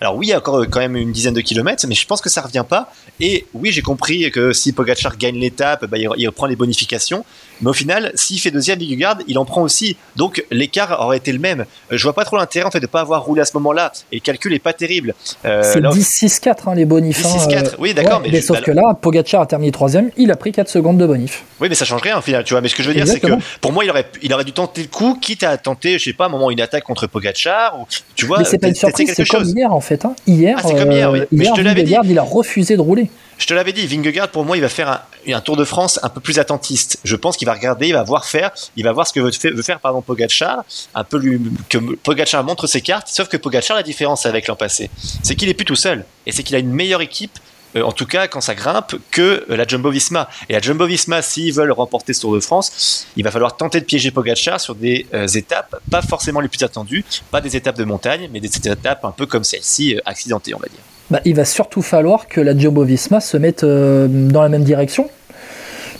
Alors 0.00 0.14
oui, 0.16 0.26
il 0.26 0.30
y 0.30 0.32
a 0.32 0.38
encore 0.38 0.60
euh, 0.60 0.66
quand 0.66 0.80
même 0.80 0.96
une 0.96 1.12
dizaine 1.12 1.34
de 1.34 1.40
kilomètres, 1.40 1.84
mais 1.88 1.94
je 1.94 2.06
pense 2.06 2.20
que 2.20 2.28
ça 2.28 2.40
revient 2.42 2.64
pas. 2.68 2.92
Et 3.18 3.46
oui, 3.54 3.72
j'ai 3.72 3.82
compris 3.82 4.30
que 4.30 4.52
si 4.52 4.72
Pogacar 4.72 5.16
gagne 5.16 5.36
l'étape, 5.36 5.86
bah, 5.86 5.96
il 5.98 6.26
reprend 6.28 6.46
les 6.46 6.56
bonifications. 6.56 7.24
Mais 7.60 7.70
au 7.70 7.74
final, 7.74 8.12
s'il 8.14 8.38
fait 8.40 8.50
deuxième 8.50 8.78
Vingegaard, 8.78 9.18
il 9.26 9.38
en 9.38 9.44
prend 9.44 9.62
aussi. 9.62 9.96
Donc 10.16 10.44
l'écart 10.50 11.00
aurait 11.00 11.16
été 11.16 11.32
le 11.32 11.38
même. 11.38 11.60
Euh, 11.60 11.96
je 11.96 12.02
vois 12.02 12.12
pas 12.12 12.24
trop 12.24 12.36
l'intérêt 12.36 12.66
en 12.66 12.70
fait 12.70 12.80
de 12.80 12.86
pas 12.86 13.00
avoir 13.00 13.24
roulé 13.24 13.40
à 13.40 13.44
ce 13.44 13.52
moment-là. 13.54 13.92
Et 14.12 14.16
le 14.16 14.20
calcul 14.20 14.52
est 14.54 14.58
pas 14.58 14.72
terrible. 14.72 15.14
Euh, 15.44 15.62
c'est 15.62 15.80
10-6-4 15.80 16.68
hein, 16.68 16.74
les 16.74 16.84
bonifs. 16.84 17.22
10-6-4, 17.22 17.56
hein, 17.56 17.70
oui 17.78 17.94
d'accord. 17.94 18.22
mais, 18.22 18.40
sauf 18.40 18.60
que 18.60 18.70
là, 18.70 18.94
Pogacar 19.00 19.42
a 19.42 19.46
terminé 19.46 19.72
troisième, 19.72 20.10
il 20.16 20.30
a 20.30 20.36
pris 20.36 20.52
4 20.52 20.68
secondes 20.68 20.98
de 20.98 21.06
bonif. 21.06 21.44
Oui, 21.60 21.68
mais 21.68 21.74
ça 21.74 21.84
change 21.84 22.02
rien 22.02 22.18
au 22.18 22.22
final, 22.22 22.44
tu 22.44 22.54
vois. 22.54 22.60
Mais 22.60 22.68
ce 22.68 22.74
que 22.74 22.82
je 22.82 22.88
veux 22.88 22.94
dire, 22.94 23.06
c'est 23.06 23.20
que 23.20 23.32
pour 23.60 23.72
moi, 23.72 23.84
il 23.84 23.90
aurait, 23.90 24.06
il 24.22 24.32
aurait 24.32 24.44
dû 24.44 24.52
tenter 24.52 24.82
le 24.82 24.88
coup, 24.88 25.18
quitte 25.20 25.42
à 25.42 25.56
tenter, 25.56 25.98
je 25.98 26.04
sais 26.04 26.12
pas, 26.12 26.26
un 26.26 26.30
moment 26.30 26.50
une 26.50 26.60
attaque 26.60 26.84
contre 26.84 27.06
Pogacar 27.06 27.78
ou 27.80 27.86
tu 28.14 28.26
vois. 28.26 28.38
Mais 28.38 28.44
c'est 28.44 28.58
pas 28.58 28.68
une 28.68 28.74
surprise, 28.74 29.12
c'est 29.14 29.26
comme 29.26 29.44
hier 29.44 29.72
en 29.72 29.80
fait. 29.80 30.04
Hein. 30.04 30.14
Hier, 30.26 30.56
ah, 30.58 30.62
comme 30.62 30.92
hier, 30.92 31.10
oui. 31.10 31.20
mais 31.32 31.44
je 31.44 31.52
te 31.52 31.60
l'avais 31.60 31.82
dit. 31.82 31.94
il 32.04 32.18
a 32.18 32.22
refusé 32.22 32.76
de 32.76 32.80
rouler. 32.80 33.10
Je 33.38 33.46
te 33.46 33.54
l'avais 33.54 33.72
dit, 33.72 33.86
Vingegaard, 33.86 34.28
pour 34.28 34.44
moi, 34.44 34.56
il 34.56 34.60
va 34.60 34.68
faire 34.68 35.04
un, 35.26 35.40
Tour 35.40 35.56
de 35.56 35.64
France 35.64 36.00
un 36.02 36.08
peu 36.08 36.20
plus 36.20 36.40
attentiste. 36.40 36.98
Je 37.04 37.14
pense 37.14 37.36
qu'il 37.36 37.46
va 37.46 37.54
regarder, 37.54 37.88
il 37.88 37.92
va 37.92 38.02
voir 38.02 38.24
faire, 38.24 38.50
il 38.76 38.84
va 38.84 38.92
voir 38.92 39.06
ce 39.06 39.12
que 39.12 39.20
veut, 39.20 39.62
faire, 39.62 39.78
pardon, 39.78 40.02
Pogacar, 40.02 40.64
un 40.94 41.04
peu 41.04 41.18
lui, 41.18 41.40
que 41.68 41.78
Pogacar 41.78 42.42
montre 42.42 42.66
ses 42.66 42.80
cartes, 42.80 43.08
sauf 43.08 43.28
que 43.28 43.36
Pogacar, 43.36 43.76
la 43.76 43.84
différence 43.84 44.26
avec 44.26 44.48
l'an 44.48 44.56
passé, 44.56 44.90
c'est 45.22 45.36
qu'il 45.36 45.48
est 45.48 45.54
plus 45.54 45.64
tout 45.64 45.76
seul, 45.76 46.04
et 46.26 46.32
c'est 46.32 46.42
qu'il 46.42 46.56
a 46.56 46.58
une 46.58 46.72
meilleure 46.72 47.00
équipe, 47.00 47.38
euh, 47.76 47.82
en 47.82 47.92
tout 47.92 48.06
cas 48.06 48.26
quand 48.26 48.40
ça 48.40 48.54
grimpe, 48.54 48.96
que 49.10 49.46
euh, 49.48 49.56
la 49.56 49.66
Jumbo-Visma. 49.66 50.28
Et 50.48 50.54
la 50.54 50.60
Jumbo-Visma, 50.60 51.22
s'ils 51.22 51.52
veulent 51.52 51.72
remporter 51.72 52.14
ce 52.14 52.22
Tour 52.22 52.34
de 52.34 52.40
France, 52.40 53.06
il 53.16 53.22
va 53.22 53.30
falloir 53.30 53.56
tenter 53.56 53.80
de 53.80 53.84
piéger 53.84 54.10
Pogacar 54.10 54.60
sur 54.60 54.74
des 54.74 55.06
euh, 55.14 55.28
étapes, 55.28 55.80
pas 55.90 56.02
forcément 56.02 56.40
les 56.40 56.48
plus 56.48 56.64
attendues, 56.64 57.04
pas 57.30 57.40
des 57.40 57.54
étapes 57.56 57.76
de 57.76 57.84
montagne, 57.84 58.28
mais 58.32 58.40
des 58.40 58.48
étapes 58.48 59.04
un 59.04 59.12
peu 59.12 59.26
comme 59.26 59.44
celle-ci, 59.44 60.00
accidentées, 60.04 60.54
on 60.54 60.58
va 60.58 60.68
dire 60.68 60.80
bah, 61.10 61.20
il 61.24 61.34
va 61.34 61.44
surtout 61.44 61.82
falloir 61.82 62.28
que 62.28 62.40
la 62.40 62.56
Jumbo 62.56 62.84
Visma 62.84 63.20
se 63.20 63.36
mette 63.36 63.64
euh, 63.64 64.08
dans 64.08 64.42
la 64.42 64.48
même 64.48 64.64
direction. 64.64 65.08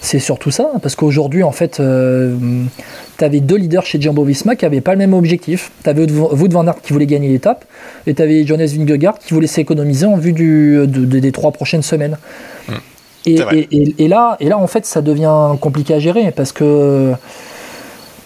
C'est 0.00 0.20
surtout 0.20 0.52
ça, 0.52 0.70
parce 0.80 0.94
qu'aujourd'hui, 0.94 1.42
en 1.42 1.50
fait, 1.50 1.80
euh, 1.80 2.36
tu 3.18 3.24
avais 3.24 3.40
deux 3.40 3.56
leaders 3.56 3.84
chez 3.84 4.00
Jumbo 4.00 4.22
Visma 4.22 4.54
qui 4.54 4.64
n'avaient 4.64 4.80
pas 4.80 4.92
le 4.92 4.98
même 4.98 5.12
objectif. 5.12 5.72
Tu 5.82 5.90
avais 5.90 6.08
Wout 6.10 6.52
van 6.52 6.66
Aert 6.68 6.80
qui 6.82 6.92
voulait 6.92 7.06
gagner 7.06 7.28
l'étape, 7.28 7.64
et 8.06 8.14
tu 8.14 8.22
avais 8.22 8.46
Jonas 8.46 8.72
Vingegaard 8.76 9.18
qui 9.18 9.34
voulait 9.34 9.48
s'économiser 9.48 10.06
en 10.06 10.16
vue 10.16 10.32
du, 10.32 10.86
des 10.86 11.32
trois 11.32 11.50
prochaines 11.50 11.82
semaines. 11.82 12.16
Mmh. 12.68 12.72
Et, 13.26 14.08
là, 14.08 14.36
et 14.40 14.48
là, 14.48 14.56
en 14.56 14.66
fait, 14.68 14.86
ça 14.86 15.02
devient 15.02 15.56
compliqué 15.60 15.94
à 15.94 15.98
gérer, 15.98 16.30
parce 16.30 16.52
que 16.52 17.12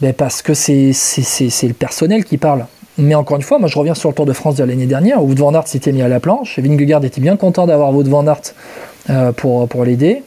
ben, 0.03 0.13
parce 0.13 0.43
que 0.43 0.53
c'est 0.53 0.93
le 0.93 1.73
personnel 1.73 2.25
qui 2.25 2.37
parle. 2.37 2.67
Mais 2.99 3.15
encore 3.15 3.37
une 3.37 3.43
fois, 3.43 3.59
moi 3.59 3.69
je 3.69 3.79
reviens 3.79 3.95
sur 3.95 4.11
le 4.11 4.15
Tour 4.15 4.27
de 4.27 4.33
France 4.33 4.57
de 4.57 4.65
l'année 4.65 4.87
dernière 4.87 5.23
où 5.23 5.29
Wout 5.29 5.39
van 5.39 5.55
Aert 5.55 5.67
s'était 5.67 5.93
mis 5.93 6.03
à 6.03 6.09
la 6.09 6.21
planche. 6.21 6.59
Vingegaard 6.59 7.05
était 7.05 7.21
bien 7.21 7.37
content 7.37 7.67
d'avoir 7.67 7.93
Wout 7.93 8.05
van 8.05 8.27
Aert 8.27 8.55
euh, 9.11 9.33
pour 9.33 9.85
l'aider. 9.85 10.23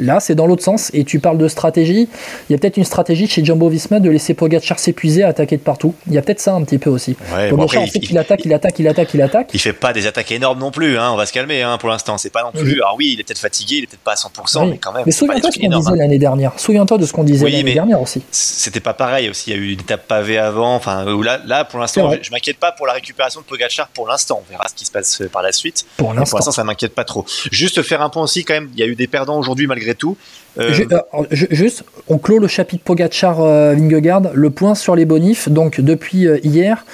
Là, 0.00 0.18
c'est 0.18 0.34
dans 0.34 0.46
l'autre 0.46 0.62
sens. 0.62 0.90
Et 0.94 1.04
tu 1.04 1.20
parles 1.20 1.38
de 1.38 1.48
stratégie. 1.48 2.08
Il 2.48 2.52
y 2.52 2.54
a 2.54 2.58
peut-être 2.58 2.76
une 2.76 2.84
stratégie 2.84 3.28
chez 3.28 3.44
Jumbo 3.44 3.68
Visma 3.68 4.00
de 4.00 4.10
laisser 4.10 4.34
Pogacar 4.34 4.78
s'épuiser, 4.78 5.22
attaquer 5.22 5.56
de 5.56 5.62
partout. 5.62 5.94
Il 6.06 6.14
y 6.14 6.18
a 6.18 6.22
peut-être 6.22 6.40
ça 6.40 6.54
un 6.54 6.62
petit 6.64 6.78
peu 6.78 6.90
aussi. 6.90 7.16
Ouais, 7.34 7.50
Pogacar, 7.50 7.84
il, 7.84 8.18
attaque, 8.18 8.44
il 8.44 8.54
attaque, 8.54 8.78
il 8.78 8.88
attaque, 8.88 9.14
il 9.14 9.22
attaque. 9.22 9.50
Il 9.52 9.60
fait 9.60 9.72
pas 9.72 9.92
des 9.92 10.06
attaques 10.06 10.32
énormes 10.32 10.58
non 10.58 10.70
plus. 10.70 10.98
Hein, 10.98 11.10
on 11.12 11.16
va 11.16 11.26
se 11.26 11.32
calmer 11.32 11.62
hein, 11.62 11.78
pour 11.78 11.88
l'instant. 11.88 12.18
C'est 12.18 12.30
pas 12.30 12.42
non 12.42 12.52
plus. 12.52 12.80
Alors 12.82 12.96
oui, 12.98 13.12
il 13.14 13.20
est 13.20 13.24
peut-être 13.24 13.38
fatigué, 13.38 13.76
il 13.76 13.84
est 13.84 13.86
peut-être 13.86 14.00
pas 14.00 14.12
à 14.12 14.14
100%, 14.14 14.70
mais 14.70 14.78
quand 14.78 14.92
même. 14.92 15.02
Mais 15.04 15.12
souviens-toi 15.12 15.50
de 15.50 15.54
ce 15.54 15.60
qu'on 15.60 15.78
disait 15.78 15.90
hein. 15.90 15.96
l'année 15.96 16.18
dernière. 16.18 16.52
Souviens-toi 16.56 16.98
de 16.98 17.06
ce 17.06 17.12
qu'on 17.12 17.24
disait 17.24 17.48
l'année 17.48 17.74
dernière 17.74 18.00
aussi. 18.00 18.22
C'était 18.30 18.80
pas 18.80 18.94
pareil 18.94 19.28
aussi. 19.28 19.50
Il 19.50 19.56
y 19.56 19.58
a 19.58 19.62
eu 19.62 19.72
une 19.72 19.80
étape 19.80 20.06
pavée 20.08 20.38
avant. 20.38 20.74
Enfin, 20.74 21.04
là, 21.22 21.40
là, 21.44 21.64
pour 21.64 21.78
l'instant, 21.78 22.10
je, 22.20 22.30
m'inquiète 22.30 22.58
pas 22.58 22.72
pour 22.72 22.86
la 22.86 22.94
récupération 22.94 23.40
de 23.40 23.46
Pogacar 23.46 23.88
pour 23.88 24.08
l'instant. 24.08 24.42
On 24.46 24.50
verra 24.50 24.68
ce 24.68 24.74
qui 24.74 24.84
se 24.84 24.90
passe 24.90 25.22
par 25.32 25.42
la 25.42 25.52
suite. 25.52 25.84
Pour 25.96 26.14
l'instant, 26.14 26.50
ça 26.50 26.64
m'inquiète 26.64 26.94
pas 26.94 27.04
trop. 27.04 27.24
Juste 27.50 27.82
faire 27.82 28.02
un 28.02 28.08
point 28.08 28.22
aussi 28.22 28.44
quand 28.44 28.54
même. 28.54 28.70
Il 28.74 28.80
y 28.80 28.82
a 28.82 28.86
eu 28.86 28.94
des 28.94 29.06
perdants 29.06 29.38
aujourd'hui 29.38 29.66
malgré 29.66 29.89
tout. 29.94 30.16
Euh, 30.58 30.72
euh, 30.92 31.24
juste, 31.30 31.84
on 32.08 32.18
clôt 32.18 32.38
le 32.38 32.48
chapitre 32.48 32.84
Pogachar-Vingegaard, 32.84 34.32
le 34.34 34.50
point 34.50 34.74
sur 34.74 34.96
les 34.96 35.04
bonifs. 35.04 35.48
Donc, 35.48 35.80
depuis 35.80 36.26
euh, 36.26 36.38
hier, 36.42 36.84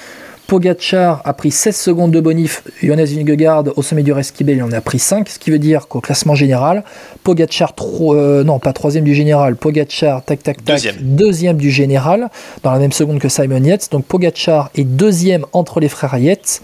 Pogachar 0.47 1.21
a 1.25 1.33
pris 1.33 1.51
16 1.51 1.75
secondes 1.75 2.11
de 2.11 2.21
bonif, 2.21 2.63
Jonas 2.81 3.05
Vingegaard 3.13 3.65
au 3.75 3.81
sommet 3.81 4.01
du 4.01 4.13
Resquibel 4.13 4.55
il 4.55 4.63
en 4.63 4.71
a 4.71 4.79
pris 4.79 4.97
5, 4.97 5.27
ce 5.27 5.39
qui 5.39 5.51
veut 5.51 5.59
dire 5.59 5.89
qu'au 5.89 5.99
classement 5.99 6.35
général, 6.35 6.85
Pogachar, 7.23 7.75
euh, 7.81 8.45
non 8.45 8.57
pas 8.57 8.71
troisième 8.71 9.03
du 9.03 9.13
général, 9.13 9.57
Pogachar, 9.57 10.23
tac 10.23 10.41
tac 10.41 10.63
tac, 10.63 10.81
deuxième. 11.01 11.57
du 11.57 11.69
général, 11.69 12.29
dans 12.63 12.71
la 12.71 12.79
même 12.79 12.93
seconde 12.93 13.19
que 13.19 13.27
Simon 13.27 13.61
Yates, 13.61 13.91
donc 13.91 14.05
Pogachar 14.05 14.71
est 14.75 14.85
deuxième 14.85 15.45
entre 15.51 15.81
les 15.81 15.89
frères 15.89 16.17
Yates, 16.17 16.61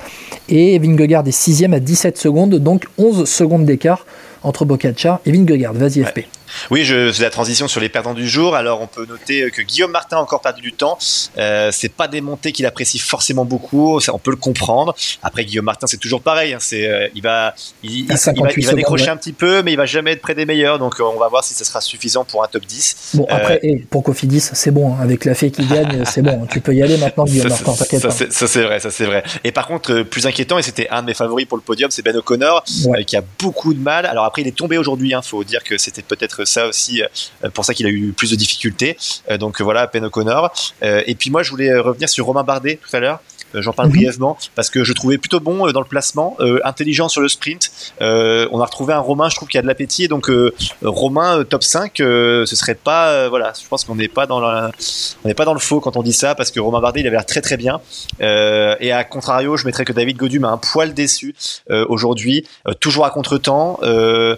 et 0.47 0.79
Vingegaard 0.79 1.27
est 1.27 1.31
sixième 1.31 1.73
à 1.73 1.81
17 1.81 2.17
secondes, 2.17 2.55
donc 2.55 2.85
11 2.97 3.29
secondes 3.29 3.65
d'écart 3.65 4.05
entre 4.43 4.65
Pogachar 4.65 5.19
et 5.25 5.31
Vingegaard. 5.31 5.73
Vas-y 5.73 6.01
FP. 6.01 6.27
Oui, 6.72 6.83
je 6.83 7.12
fais 7.12 7.24
la 7.24 7.29
transition 7.29 7.67
sur 7.67 7.81
les 7.81 7.89
perdants 7.89 8.13
du 8.13 8.27
jour. 8.27 8.55
Alors, 8.55 8.81
on 8.81 8.88
peut 8.88 9.05
noter 9.05 9.50
que 9.51 9.62
Guillaume 9.62 9.91
Martin 9.91 10.17
a 10.17 10.19
encore 10.19 10.41
perdu 10.41 10.62
du 10.62 10.74
temps. 10.74 10.98
Euh, 11.38 11.69
c'est 11.72 11.89
pas 11.89 12.07
des 12.07 12.22
montées 12.22 12.51
qu'il 12.51 12.65
apprécie 12.65 13.00
forcément 13.00 13.45
beaucoup. 13.45 14.00
Ça, 14.00 14.13
on 14.13 14.19
peut 14.19 14.31
le 14.31 14.38
comprendre. 14.38 14.95
Après, 15.22 15.45
Guillaume 15.45 15.65
Martin, 15.65 15.88
c'est 15.88 15.98
toujours 15.98 16.22
pareil. 16.22 16.53
Hein. 16.53 16.57
c'est, 16.60 16.88
euh, 16.88 17.07
il 17.15 17.22
va, 17.22 17.53
il, 17.83 18.07
va, 18.07 18.74
décrocher 18.74 19.10
un 19.10 19.17
petit 19.17 19.33
peu, 19.33 19.62
mais 19.62 19.74
il 19.74 19.77
va 19.77 19.86
jamais 19.86 20.12
être 20.12 20.22
près 20.22 20.36
des 20.36 20.45
meilleurs. 20.45 20.79
Donc, 20.79 21.00
euh, 21.00 21.03
on 21.03 21.19
va 21.19 21.27
voir 21.27 21.43
si 21.43 21.53
ça 21.53 21.65
sera 21.65 21.81
suffisant 21.81 22.24
pour 22.24 22.43
un 22.43 22.48
top 22.48 22.65
10. 22.65 23.12
Bon, 23.15 23.25
après, 23.29 23.60
et 23.63 23.77
pour 23.77 24.03
Cofidis, 24.03 24.50
c'est 24.53 24.72
bon. 24.72 24.93
Hein. 24.93 24.98
avec 25.01 25.25
la 25.25 25.36
fée 25.36 25.51
qui 25.51 25.65
gagne, 25.65 26.03
c'est 26.05 26.22
bon. 26.22 26.45
Tu 26.50 26.62
peux 26.62 26.74
y 26.74 26.81
aller 26.81 26.98
maintenant, 26.98 27.25
Guillaume 27.25 27.50
Martin. 27.50 27.74
Ça, 27.74 28.12
ça 28.12 28.48
c'est 28.48 28.63
vrai, 28.63 28.79
ça 28.79 28.91
c'est 28.91 29.05
vrai. 29.05 29.24
Et 29.43 29.51
par 29.51 29.67
contre, 29.67 30.03
plus 30.03 30.27
inquiétant, 30.27 30.57
et 30.57 30.63
c'était 30.63 30.88
un 30.89 31.01
de 31.01 31.07
mes 31.07 31.13
favoris 31.13 31.45
pour 31.45 31.57
le 31.57 31.63
podium, 31.63 31.91
c'est 31.91 32.01
Ben 32.01 32.15
O'Connor, 32.15 32.63
qui 33.05 33.17
a 33.17 33.24
beaucoup 33.39 33.74
de 33.74 33.79
mal. 33.79 34.05
Alors 34.05 34.25
après, 34.25 34.41
il 34.41 34.48
est 34.48 34.55
tombé 34.55 34.77
aujourd'hui. 34.77 35.10
Il 35.10 35.13
hein. 35.13 35.22
faut 35.22 35.43
dire 35.43 35.63
que 35.63 35.77
c'était 35.77 36.01
peut-être 36.01 36.42
ça 36.45 36.67
aussi 36.67 37.01
euh, 37.01 37.50
pour 37.50 37.65
ça 37.65 37.73
qu'il 37.73 37.85
a 37.85 37.89
eu 37.89 38.13
plus 38.13 38.31
de 38.31 38.35
difficultés. 38.35 38.97
Euh, 39.29 39.38
donc 39.38 39.62
voilà, 39.62 39.88
peine 39.88 40.05
O'Connor. 40.05 40.51
Euh, 40.83 41.03
et 41.05 41.15
puis 41.15 41.29
moi, 41.29 41.43
je 41.43 41.50
voulais 41.51 41.77
revenir 41.77 42.09
sur 42.09 42.25
Romain 42.25 42.43
Bardet 42.43 42.79
tout 42.81 42.95
à 42.95 43.00
l'heure. 43.00 43.19
J'en 43.55 43.71
parle 43.71 43.89
mhm. 43.89 43.97
brièvement 43.97 44.35
parce 44.55 44.71
que 44.71 44.83
je 44.83 44.93
trouvais 44.93 45.19
plutôt 45.19 45.39
bon 45.39 45.71
dans 45.71 45.79
le 45.79 45.85
placement, 45.85 46.35
euh, 46.39 46.59
intelligent 46.63 47.07
sur 47.07 47.21
le 47.21 47.29
sprint. 47.29 47.71
on 48.01 48.59
a 48.59 48.65
retrouvé 48.65 48.95
un 48.95 49.00
Romain, 49.00 49.29
je 49.29 49.35
trouve 49.35 49.47
qu'il 49.47 49.59
a 49.59 49.62
de 49.62 49.67
l'appétit. 49.67 50.07
Donc 50.07 50.31
Romain 50.81 51.43
top 51.43 51.62
5, 51.62 51.93
ce 51.97 52.45
serait 52.47 52.73
pas 52.73 53.29
voilà, 53.29 53.53
je 53.62 53.67
pense 53.67 53.83
qu'on 53.83 53.93
n'est 53.93 54.07
pas 54.07 54.25
dans 54.25 54.41
on 54.41 55.27
n'est 55.27 55.35
pas 55.35 55.45
dans 55.45 55.53
le 55.53 55.59
faux 55.59 55.79
quand 55.81 55.97
on 55.97 56.01
dit 56.01 56.13
ça 56.13 56.33
parce 56.33 56.50
que 56.50 56.59
Romain 56.59 56.81
Bardet 56.81 57.01
il 57.01 57.07
avait 57.07 57.15
l'air 57.15 57.27
très 57.27 57.41
très 57.41 57.57
bien. 57.57 57.79
et 58.19 58.91
à 58.91 59.03
contrario, 59.03 59.55
je 59.55 59.67
mettrais 59.67 59.85
que 59.85 59.93
David 59.93 60.17
Godu 60.17 60.39
m'a 60.39 60.50
un 60.50 60.57
poil 60.57 60.95
déçu 60.95 61.35
aujourd'hui, 61.69 62.47
toujours 62.79 63.05
à 63.05 63.12
contretemps. 63.12 63.79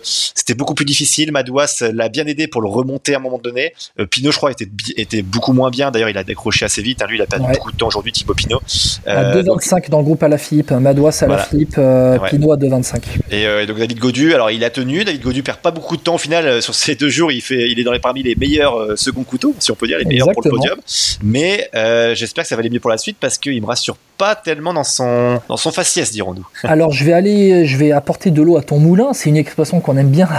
C'était 0.03 0.55
beaucoup 0.55 0.73
plus 0.73 0.83
difficile. 0.83 1.31
Madouas 1.31 1.83
l'a 1.95 2.09
bien 2.09 2.25
aidé 2.25 2.47
pour 2.47 2.61
le 2.61 2.67
remonter 2.67 3.13
à 3.13 3.17
un 3.17 3.21
moment 3.21 3.39
donné. 3.39 3.73
Pinot, 4.09 4.31
je 4.31 4.37
crois, 4.37 4.51
était 4.51 4.67
était 4.97 5.21
beaucoup 5.21 5.53
moins 5.53 5.69
bien. 5.69 5.91
D'ailleurs, 5.91 6.09
il 6.09 6.17
a 6.17 6.23
décroché 6.23 6.65
assez 6.65 6.81
vite. 6.81 7.01
Hein. 7.01 7.07
Lui, 7.07 7.17
il 7.17 7.21
a 7.21 7.25
perdu 7.25 7.45
beaucoup 7.51 7.71
de 7.71 7.77
temps 7.77 7.87
aujourd'hui, 7.87 8.11
Thibaut 8.11 8.33
Pinot. 8.33 8.61
À 9.05 9.33
2,25 9.35 9.75
euh, 9.75 9.79
dans 9.89 9.99
le 9.99 10.03
groupe 10.03 10.23
à 10.23 10.27
la 10.27 10.37
Philippe, 10.37 10.71
Madouas 10.71 11.19
à 11.21 11.27
la 11.27 11.37
Philippe, 11.39 11.75
euh, 11.77 12.17
Pinot 12.19 12.53
à 12.53 12.57
2,25. 12.57 13.01
Euh, 13.31 13.61
et, 13.61 13.65
donc 13.65 13.77
David 13.77 13.99
Godu, 13.99 14.33
alors 14.33 14.51
il 14.51 14.63
a 14.63 14.69
tenu. 14.69 15.03
David 15.03 15.21
Godu 15.21 15.43
perd 15.43 15.59
pas 15.59 15.71
beaucoup 15.71 15.97
de 15.97 16.01
temps 16.01 16.15
au 16.15 16.19
final 16.19 16.61
sur 16.61 16.75
ces 16.75 16.95
deux 16.95 17.09
jours. 17.09 17.31
Il 17.31 17.41
fait, 17.41 17.69
il 17.69 17.79
est 17.79 17.83
dans 17.83 17.91
les 17.91 17.99
parmi 17.99 18.23
les 18.23 18.35
meilleurs 18.35 18.97
second 18.97 19.23
couteaux, 19.23 19.55
si 19.59 19.71
on 19.71 19.75
peut 19.75 19.87
dire, 19.87 19.97
les 19.97 20.05
meilleurs 20.05 20.31
pour 20.31 20.43
le 20.43 20.49
podium. 20.49 20.79
Mais 21.23 21.69
j'espère 22.13 22.43
que 22.43 22.47
ça 22.47 22.55
va 22.55 22.61
aller 22.61 22.69
mieux 22.69 22.79
pour 22.79 22.91
la 22.91 22.97
suite 22.97 23.17
parce 23.19 23.37
qu'il 23.37 23.61
me 23.61 23.67
rassure 23.67 23.97
pas 24.17 24.35
tellement 24.35 24.73
dans 24.73 24.85
son 24.85 25.41
dans 25.49 25.57
son 25.57 25.71
faciès, 25.71 26.09
dirons-nous. 26.11 26.47
Alors 26.63 26.91
je 26.91 27.03
vais 27.03 27.11
aller, 27.11 27.65
je 27.65 27.77
vais 27.77 27.91
apporter 27.91 28.31
de 28.31 28.41
l'eau 28.41 28.57
à 28.57 28.63
ton 28.63 28.79
moulin. 28.79 29.13
C'est 29.13 29.29
une 29.29 29.37
expression 29.37 29.81
qu'on 29.81 29.97
aime 29.97 30.09
bien 30.09 30.29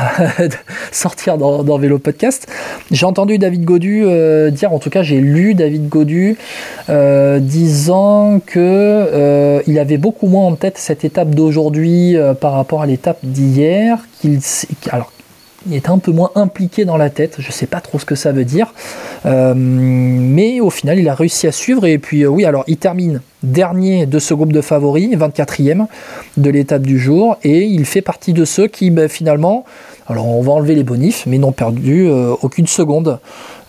sortir 0.92 1.36
dans, 1.36 1.45
dans, 1.64 1.78
Vélo 1.78 1.98
Podcast. 1.98 2.46
J'ai 2.90 3.06
entendu 3.06 3.38
David 3.38 3.64
Godu 3.64 4.04
dire, 4.52 4.72
en 4.72 4.78
tout 4.78 4.90
cas 4.90 5.02
j'ai 5.02 5.20
lu 5.20 5.54
David 5.54 5.88
Godu 5.88 6.36
disant 6.88 8.40
que 8.44 9.06
euh, 9.12 9.62
il 9.66 9.78
avait 9.78 9.98
beaucoup 9.98 10.26
moins 10.26 10.46
en 10.46 10.54
tête 10.56 10.78
cette 10.78 11.04
étape 11.04 11.34
d'aujourd'hui 11.34 12.16
euh, 12.16 12.34
par 12.34 12.52
rapport 12.52 12.82
à 12.82 12.86
l'étape 12.86 13.18
d'hier. 13.22 13.98
Qu'il, 14.20 14.40
alors, 14.90 15.12
il 15.68 15.74
est 15.74 15.88
un 15.88 15.98
peu 15.98 16.12
moins 16.12 16.30
impliqué 16.34 16.84
dans 16.84 16.96
la 16.96 17.10
tête, 17.10 17.36
je 17.38 17.50
sais 17.50 17.66
pas 17.66 17.80
trop 17.80 17.98
ce 17.98 18.04
que 18.04 18.14
ça 18.14 18.30
veut 18.30 18.44
dire, 18.44 18.72
euh, 19.24 19.52
mais 19.56 20.60
au 20.60 20.70
final 20.70 20.98
il 20.98 21.08
a 21.08 21.14
réussi 21.14 21.48
à 21.48 21.52
suivre 21.52 21.86
et 21.86 21.98
puis 21.98 22.24
oui 22.24 22.44
alors 22.44 22.62
il 22.68 22.76
termine 22.76 23.20
dernier 23.42 24.06
de 24.06 24.18
ce 24.20 24.32
groupe 24.32 24.52
de 24.52 24.60
favoris, 24.60 25.16
24e 25.16 25.86
de 26.36 26.50
l'étape 26.50 26.82
du 26.82 27.00
jour 27.00 27.36
et 27.42 27.64
il 27.64 27.84
fait 27.84 28.02
partie 28.02 28.32
de 28.32 28.44
ceux 28.44 28.68
qui 28.68 28.90
ben, 28.90 29.08
finalement 29.08 29.64
alors 30.08 30.26
on 30.28 30.40
va 30.40 30.52
enlever 30.52 30.74
les 30.74 30.84
bonifs, 30.84 31.24
mais 31.26 31.38
n'ont 31.38 31.52
perdu 31.52 32.08
euh, 32.08 32.34
aucune 32.42 32.66
seconde. 32.66 33.18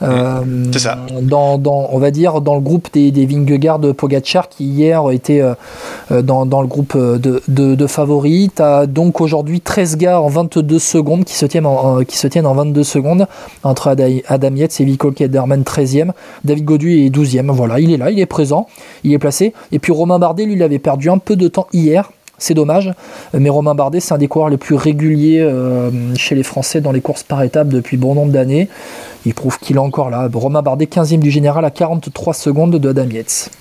Euh, 0.04 0.42
c'est 0.72 0.80
ça. 0.80 1.00
Dans, 1.24 1.60
on 1.92 1.98
va 1.98 2.12
dire 2.12 2.42
dans 2.42 2.54
le 2.54 2.62
groupe 2.62 2.90
des, 2.94 3.10
des 3.10 3.26
Vingegaard 3.26 3.80
Pogacar 3.96 4.48
qui 4.48 4.66
hier 4.66 5.10
était 5.10 5.42
euh, 5.42 6.22
dans, 6.22 6.62
le 6.62 6.68
groupe 6.68 6.96
de, 6.96 7.88
favoris. 7.88 8.50
Tu 8.56 8.62
as 8.62 8.86
donc 8.86 9.20
aujourd'hui 9.22 9.62
13 9.62 9.98
gars 9.98 10.22
en 10.22 10.28
22 10.28 10.78
secondes 10.78 11.24
qui 11.24 11.34
se 11.34 11.48
tiennent 11.48 11.66
en, 11.66 12.04
qui 12.04 12.18
se 12.18 12.28
tiennent 12.28 12.46
en 12.46 12.54
22 12.54 12.84
secondes 12.84 13.26
entre 13.64 13.96
Adam 14.28 14.56
Yates 14.56 14.80
et 14.80 14.86
Vico 14.86 15.12
Kederman 15.12 15.64
13e. 15.64 16.12
David 16.44 16.66
Godu 16.66 17.04
est 17.04 17.10
12e. 17.10 17.50
Voilà, 17.52 17.80
il 17.80 17.92
est 17.92 17.98
là, 17.98 18.12
il 18.12 18.20
est 18.20 18.28
présent, 18.28 18.68
il 19.04 19.14
est 19.14 19.20
placé. 19.20 19.54
Et 19.72 19.80
puis 19.80 19.92
Romain 19.92 20.20
Bardet, 20.20 20.46
lui, 20.46 20.54
il 20.54 20.64
avait 20.64 20.80
perdu 20.80 21.10
un 21.10 21.18
peu 21.18 21.36
de 21.36 21.48
temps 21.48 21.68
hier 21.74 22.12
c'est 22.38 22.54
dommage, 22.54 22.92
mais 23.34 23.50
Romain 23.50 23.74
Bardet, 23.74 24.00
c'est 24.00 24.14
un 24.14 24.18
des 24.18 24.28
coureurs 24.28 24.50
les 24.50 24.58
plus 24.58 24.76
réguliers 24.76 25.40
euh, 25.42 25.90
chez 26.16 26.36
les 26.36 26.44
Français 26.44 26.82
dans 26.82 26.92
les 26.92 27.02
courses 27.02 27.24
par 27.24 27.42
étapes 27.42 27.70
depuis 27.70 27.98
bon 27.98 28.14
nombre 28.14 28.32
d'années. 28.32 28.70
Il 29.26 29.34
prouve 29.34 29.58
qu'il 29.60 29.76
est 29.76 29.80
encore 29.80 30.10
là. 30.10 30.30
Romain 30.32 30.62
Bardet, 30.62 30.86
15e 30.86 31.20
du 31.20 31.32
général 31.32 31.66
à 31.66 31.72
43 31.72 32.34
secondes 32.34 32.76
de 32.76 32.90
Adam. 32.90 33.08